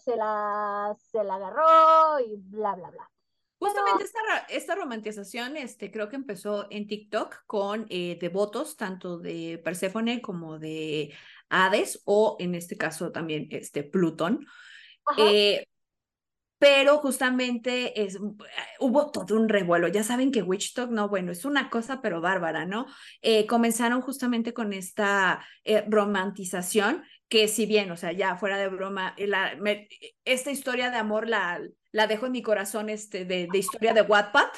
[0.03, 3.11] se la, se la agarró y bla, bla, bla.
[3.59, 4.19] Justamente esta,
[4.49, 10.57] esta, romantización este, creo que empezó en TikTok con eh, devotos tanto de Perséfone como
[10.57, 11.13] de
[11.51, 14.45] Hades o en este caso también este, Plutón.
[15.17, 15.67] Eh,
[16.57, 18.19] pero justamente es,
[18.79, 19.87] hubo todo un revuelo.
[19.87, 22.85] Ya saben que Witch Talk, no, bueno, es una cosa pero bárbara, ¿no?
[23.21, 25.43] Eh, comenzaron justamente con esta
[25.87, 29.57] romantización que si bien, o sea, ya fuera de broma, la,
[30.25, 34.01] esta historia de amor la, la dejo en mi corazón este, de, de historia de
[34.01, 34.49] Wattpad,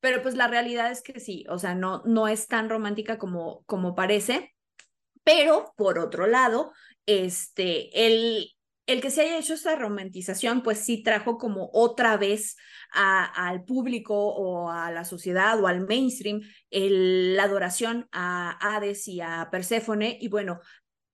[0.00, 3.64] pero pues la realidad es que sí, o sea, no, no es tan romántica como,
[3.66, 4.54] como parece.
[5.28, 6.72] Pero por otro lado,
[7.04, 8.48] este, el,
[8.86, 12.56] el que se haya hecho esta romantización, pues sí trajo como otra vez
[12.94, 19.50] al público o a la sociedad o al mainstream la adoración a Hades y a
[19.52, 20.16] Perséfone.
[20.18, 20.60] Y bueno,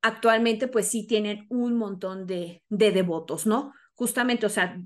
[0.01, 3.73] actualmente pues sí tienen un montón de, de devotos, ¿no?
[3.95, 4.81] Justamente, o sea,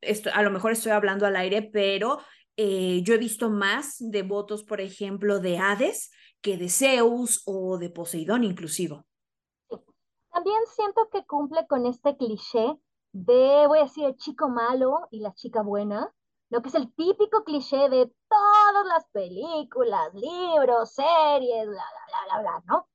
[0.00, 2.22] esto, a lo mejor estoy hablando al aire, pero
[2.56, 6.10] eh, yo he visto más devotos, por ejemplo, de Hades
[6.42, 9.02] que de Zeus o de Poseidón inclusive.
[10.32, 12.78] También siento que cumple con este cliché
[13.12, 16.12] de, voy a decir, el chico malo y la chica buena,
[16.50, 22.40] lo que es el típico cliché de todas las películas, libros, series, bla, bla, bla,
[22.40, 22.88] bla, ¿no?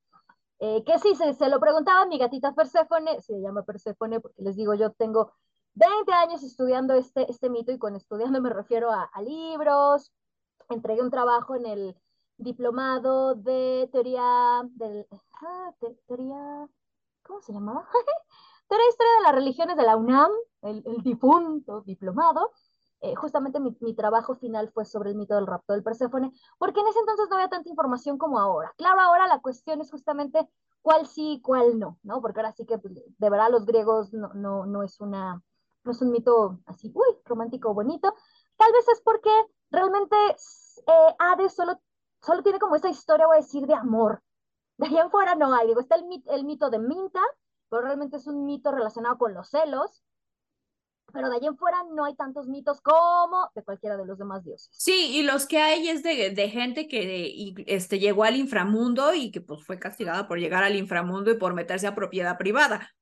[0.60, 4.56] Eh, que sí, se, se, lo preguntaba mi gatita Perséfone, se llama Perséfone porque les
[4.56, 5.32] digo, yo tengo
[5.76, 10.12] 20 años estudiando este, este mito y con estudiando me refiero a libros,
[10.70, 11.96] entregué un trabajo en el
[12.38, 15.08] diplomado de teoría, del,
[15.42, 15.74] ah,
[16.08, 16.68] teoría
[17.24, 17.88] ¿cómo se llamaba?
[18.68, 20.32] Teoría Historia de las Religiones de la UNAM,
[20.62, 22.52] el, difunto diplomado.
[23.00, 26.80] Eh, justamente mi, mi, trabajo final fue sobre el mito del rapto del Perséfone, porque
[26.80, 28.74] en ese entonces no había tanta información como ahora.
[28.76, 30.50] Claro, ahora la cuestión es justamente
[30.82, 32.22] cuál sí y cuál no, ¿no?
[32.22, 35.44] Porque ahora sí que pues, de verdad los griegos no, no, no, es una,
[35.84, 38.14] no es un mito así, uy, romántico bonito.
[38.56, 39.30] Tal vez es porque
[39.70, 40.16] realmente
[40.88, 41.80] eh, Hades solo,
[42.22, 44.22] solo tiene como esta historia, voy a decir, de amor,
[44.78, 45.68] de ahí en fuera no hay.
[45.68, 47.22] Digo, está el, el mito de Minta,
[47.70, 50.04] pero realmente es un mito relacionado con los celos.
[51.14, 54.44] Pero de ahí en fuera no hay tantos mitos como de cualquiera de los demás
[54.44, 54.70] dioses.
[54.74, 59.32] Sí, y los que hay es de, de gente que este, llegó al inframundo y
[59.32, 62.94] que pues fue castigada por llegar al inframundo y por meterse a propiedad privada.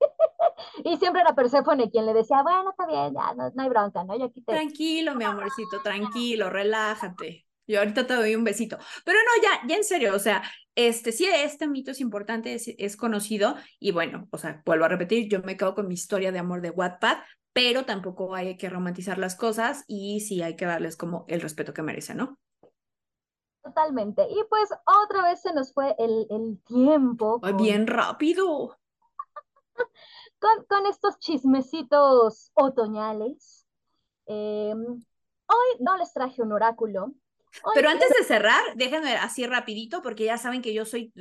[0.84, 4.18] y siempre era Perséfone quien le decía, bueno, está bien, ya no, hay bronca, ¿no?
[4.18, 7.43] Yo aquí Tranquilo, mi amorcito, tranquilo, relájate.
[7.66, 8.78] Yo ahorita te doy un besito.
[9.04, 10.42] Pero no, ya, ya en serio, o sea,
[10.74, 15.28] este sí, este mito es importante, es, conocido y bueno, o sea, vuelvo a repetir,
[15.28, 17.18] yo me quedo con mi historia de amor de Wattpad,
[17.52, 21.72] pero tampoco hay que romantizar las cosas y sí hay que darles como el respeto
[21.72, 22.38] que merecen, ¿no?
[23.62, 24.26] Totalmente.
[24.28, 24.68] Y pues
[25.04, 27.40] otra vez se nos fue el, el tiempo.
[27.56, 28.76] Bien rápido.
[30.38, 33.64] con, con, estos chismecitos otoñales.
[34.26, 37.12] Em, hoy no les traje un oráculo,
[37.74, 41.12] pero antes de cerrar, déjenme así rapidito, porque ya saben que yo soy,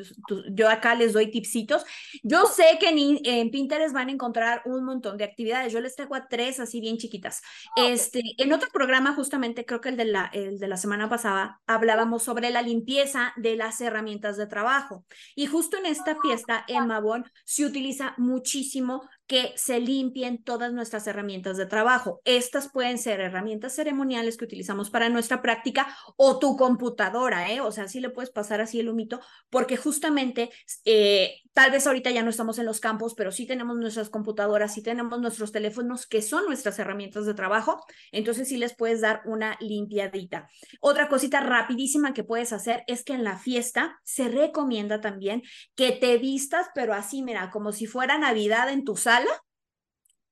[0.51, 1.85] yo acá les doy tipsitos.
[2.23, 5.71] Yo sé que en, Pinterest van a encontrar un montón de actividades.
[5.71, 7.41] Yo les traigo a tres así bien chiquitas.
[7.75, 11.61] Este, en otro programa, justamente creo que el de la, el de la semana pasada,
[11.67, 15.05] hablábamos sobre la limpieza de las herramientas de trabajo.
[15.35, 21.07] Y justo en esta fiesta en Mabón se utiliza muchísimo que se limpien todas nuestras
[21.07, 22.21] herramientas de trabajo.
[22.25, 27.61] Estas pueden ser herramientas ceremoniales que utilizamos para nuestra práctica o tu computadora, ¿eh?
[27.61, 30.49] O sea, sí le puedes pasar así el humito, porque justamente
[30.85, 34.73] eh, tal vez ahorita ya no estamos en los campos, pero sí tenemos nuestras computadoras,
[34.73, 39.21] sí tenemos nuestros teléfonos que son nuestras herramientas de trabajo, entonces sí les puedes dar
[39.25, 40.49] una limpiadita.
[40.81, 45.43] Otra cosita rapidísima que puedes hacer es que en la fiesta se recomienda también
[45.75, 49.12] que te vistas, pero así, mira, como si fuera Navidad en tu sala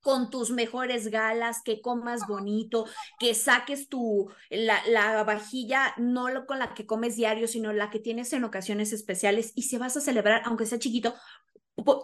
[0.02, 2.86] con tus mejores galas, que comas bonito,
[3.20, 8.00] que saques tu, la, la, vajilla, no con la que comes diario, sino la que
[8.00, 11.14] tienes en ocasiones especiales y si vas a celebrar, aunque sea chiquito,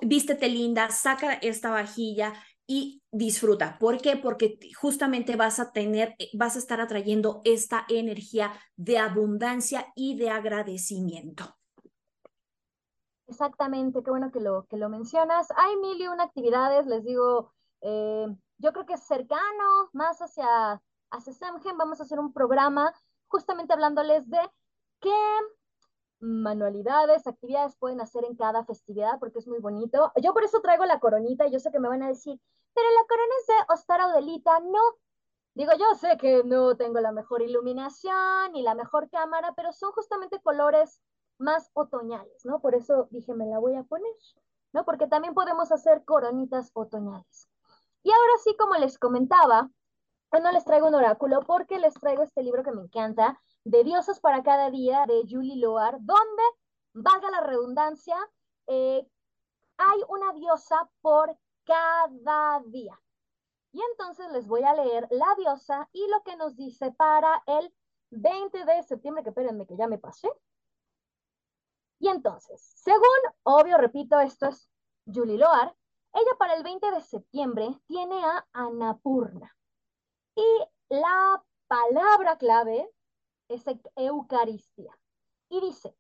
[0.01, 2.34] vístete linda, saca esta vajilla
[2.67, 3.78] y disfruta.
[3.80, 4.17] ¿Por qué?
[4.17, 10.17] Porque justamente vas a tener, eh, vas a estar atrayendo esta energía de abundancia y
[10.17, 11.57] de agradecimiento.
[13.28, 15.47] Exactamente, qué bueno que lo, que lo mencionas.
[15.57, 17.51] Hay mil y una actividades, les digo,
[17.82, 22.93] eh, yo creo que es cercano, más hacia, hacia Samgen, vamos a hacer un programa
[23.28, 24.39] justamente hablándoles de
[25.01, 25.11] qué
[26.19, 30.11] manualidades, actividades pueden hacer en cada festividad, porque es muy bonito.
[30.23, 32.39] Yo por eso traigo la coronita, yo sé que me van a decir,
[32.73, 34.80] pero la corona es de Ostar Audelita, no.
[35.53, 39.91] Digo, yo sé que no tengo la mejor iluminación ni la mejor cámara, pero son
[39.91, 41.01] justamente colores
[41.38, 42.59] más otoñales, ¿no?
[42.59, 44.13] Por eso dije, me la voy a poner,
[44.73, 44.85] ¿no?
[44.85, 47.49] Porque también podemos hacer coronitas otoñales.
[48.03, 49.69] Y ahora sí, como les comentaba,
[50.31, 54.19] no les traigo un oráculo porque les traigo este libro que me encanta, de Diosas
[54.19, 56.43] para cada día, de Julie Loar, donde,
[56.93, 58.15] valga la redundancia,
[58.67, 59.07] eh,
[59.77, 62.99] hay una diosa por cada día.
[63.71, 67.73] Y entonces les voy a leer la diosa y lo que nos dice para el
[68.11, 70.29] 20 de septiembre, que espérenme que ya me pasé,
[72.00, 74.70] y entonces, según, obvio, repito, esto es
[75.06, 75.76] Julie Loar,
[76.14, 79.56] ella para el 20 de septiembre tiene a Anapurna.
[80.36, 80.45] Y
[80.89, 82.89] la palabra clave
[83.48, 84.98] es Eucaristía.
[85.50, 85.95] Y dice,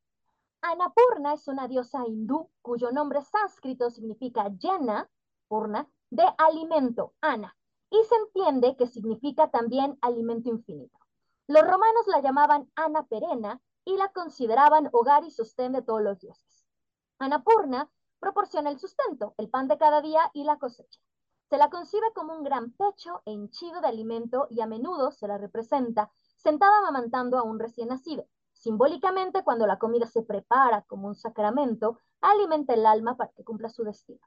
[0.61, 5.09] Anapurna es una diosa hindú cuyo nombre sánscrito significa llena,
[5.47, 7.55] purna, de alimento, ana,
[7.89, 10.97] y se entiende que significa también alimento infinito.
[11.47, 16.19] Los romanos la llamaban Ana Perena y la consideraban hogar y sostén de todos los
[16.19, 16.65] dioses.
[17.19, 20.99] Anapurna proporciona el sustento, el pan de cada día y la cosecha.
[21.49, 25.37] Se la concibe como un gran pecho henchido de alimento y a menudo se la
[25.37, 28.27] representa sentada amamantando a un recién nacido.
[28.51, 33.69] Simbólicamente, cuando la comida se prepara como un sacramento, alimenta el alma para que cumpla
[33.69, 34.19] su destino.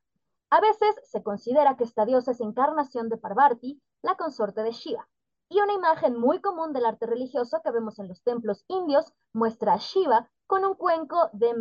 [0.48, 5.06] A veces se considera que esta diosa es encarnación de Parvati, la consorte de Shiva.
[5.52, 9.72] Y una imagen muy común del arte religioso que vemos en los templos indios muestra
[9.72, 11.54] a Shiva con un cuenco de,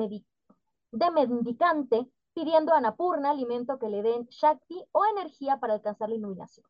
[1.12, 6.68] mendicante pidiendo a Anapurna alimento que le den Shakti o energía para alcanzar la iluminación.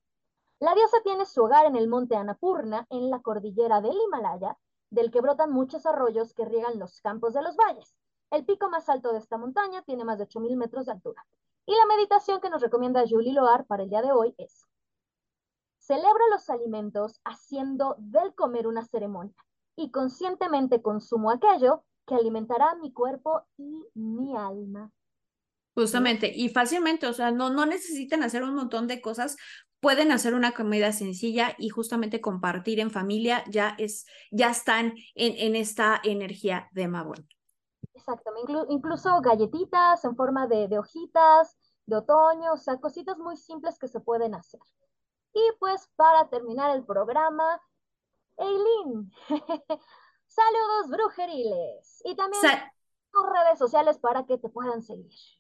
[0.62, 4.58] La diosa tiene su hogar en el monte Anapurna, en la cordillera del Himalaya,
[4.90, 7.94] del que brotan muchos arroyos que riegan los campos de los valles.
[8.32, 11.26] El pico más alto de esta montaña tiene más de 8.000 metros de altura.
[11.66, 14.70] Y la meditación que nos recomienda Julie Loar para el día de hoy es,
[15.90, 19.34] celebro los alimentos haciendo del comer una ceremonia
[19.76, 24.92] y conscientemente consumo aquello que alimentará mi cuerpo y mi alma.
[25.74, 29.36] Justamente, y fácilmente, o sea, no, no necesitan hacer un montón de cosas,
[29.80, 35.34] pueden hacer una comida sencilla y justamente compartir en familia, ya es, ya están en,
[35.38, 37.28] en esta energía de Mabón.
[37.96, 43.80] Exactamente, incluso galletitas en forma de, de hojitas, de otoño, o sea, cositas muy simples
[43.80, 44.60] que se pueden hacer.
[45.34, 47.62] Y pues para terminar el programa,
[48.38, 49.12] Eileen,
[50.28, 52.44] saludos brujeriles y también
[53.12, 55.39] tus redes sociales para que te puedan seguir.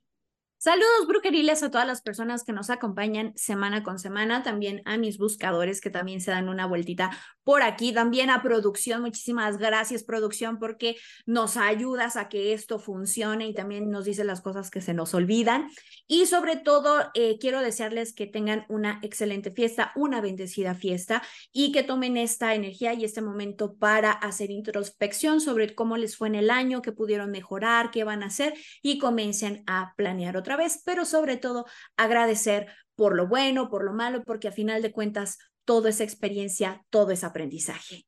[0.61, 5.17] Saludos brujeriles a todas las personas que nos acompañan semana con semana, también a mis
[5.17, 7.11] buscadores que también se dan una vueltita
[7.45, 13.47] por aquí, también a producción, muchísimas gracias producción porque nos ayudas a que esto funcione
[13.47, 15.69] y también nos dice las cosas que se nos olvidan.
[16.07, 21.71] Y sobre todo, eh, quiero desearles que tengan una excelente fiesta, una bendecida fiesta y
[21.71, 26.35] que tomen esta energía y este momento para hacer introspección sobre cómo les fue en
[26.35, 30.81] el año, qué pudieron mejorar, qué van a hacer y comiencen a planear otra vez,
[30.85, 31.65] pero sobre todo
[31.97, 36.85] agradecer por lo bueno, por lo malo, porque a final de cuentas todo es experiencia,
[36.89, 38.05] todo es aprendizaje.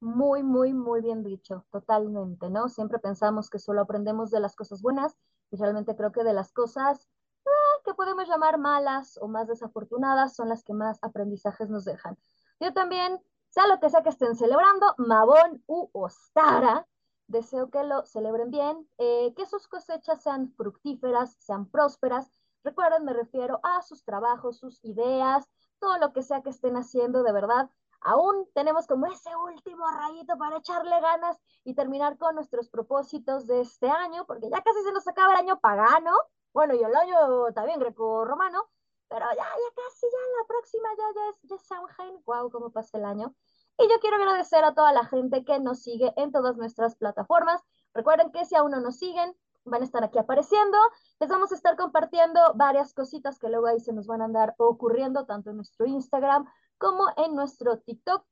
[0.00, 2.68] Muy, muy, muy bien dicho, totalmente, ¿no?
[2.68, 5.16] Siempre pensamos que solo aprendemos de las cosas buenas
[5.50, 7.08] y realmente creo que de las cosas
[7.46, 12.16] ah, que podemos llamar malas o más desafortunadas son las que más aprendizajes nos dejan.
[12.60, 16.86] Yo también, sea lo que sea que estén celebrando, Mabón u Ostara,
[17.28, 22.30] Deseo que lo celebren bien, eh, que sus cosechas sean fructíferas, sean prósperas.
[22.64, 25.46] Recuerden, me refiero a sus trabajos, sus ideas,
[25.78, 27.70] todo lo que sea que estén haciendo de verdad.
[28.00, 33.60] Aún tenemos como ese último rayito para echarle ganas y terminar con nuestros propósitos de
[33.60, 36.12] este año, porque ya casi se nos acaba el año pagano,
[36.54, 38.64] bueno, y el año también greco-romano,
[39.08, 42.70] pero ya, ya casi, ya la próxima ya, ya es, ya es Samhain, wow, cómo
[42.70, 43.34] pasa el año.
[43.78, 47.62] Y yo quiero agradecer a toda la gente que nos sigue en todas nuestras plataformas.
[47.94, 50.76] Recuerden que si aún no nos siguen, van a estar aquí apareciendo.
[51.20, 54.56] Les vamos a estar compartiendo varias cositas que luego ahí se nos van a andar
[54.58, 56.44] ocurriendo, tanto en nuestro Instagram
[56.76, 58.24] como en nuestro TikTok.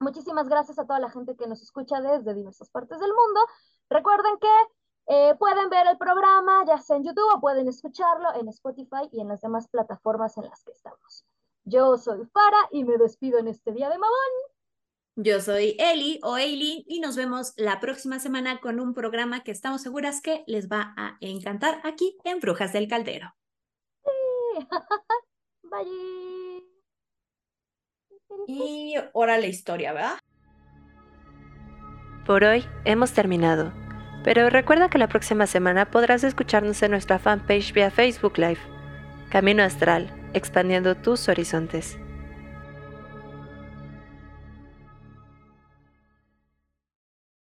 [0.00, 3.40] Muchísimas gracias a toda la gente que nos escucha desde diversas partes del mundo.
[3.90, 4.48] Recuerden que
[5.06, 9.20] eh, pueden ver el programa ya sea en YouTube o pueden escucharlo en Spotify y
[9.20, 11.26] en las demás plataformas en las que estamos.
[11.64, 14.57] Yo soy Fara y me despido en este día de Mamón.
[15.20, 19.50] Yo soy Eli o Eli y nos vemos la próxima semana con un programa que
[19.50, 23.34] estamos seguras que les va a encantar aquí en Brujas del Caldero.
[25.64, 26.62] Bye.
[28.46, 30.20] Y ahora la historia, ¿verdad?
[32.24, 33.72] Por hoy hemos terminado,
[34.22, 38.60] pero recuerda que la próxima semana podrás escucharnos en nuestra fanpage vía Facebook Live.
[39.30, 41.98] Camino Astral, expandiendo tus horizontes.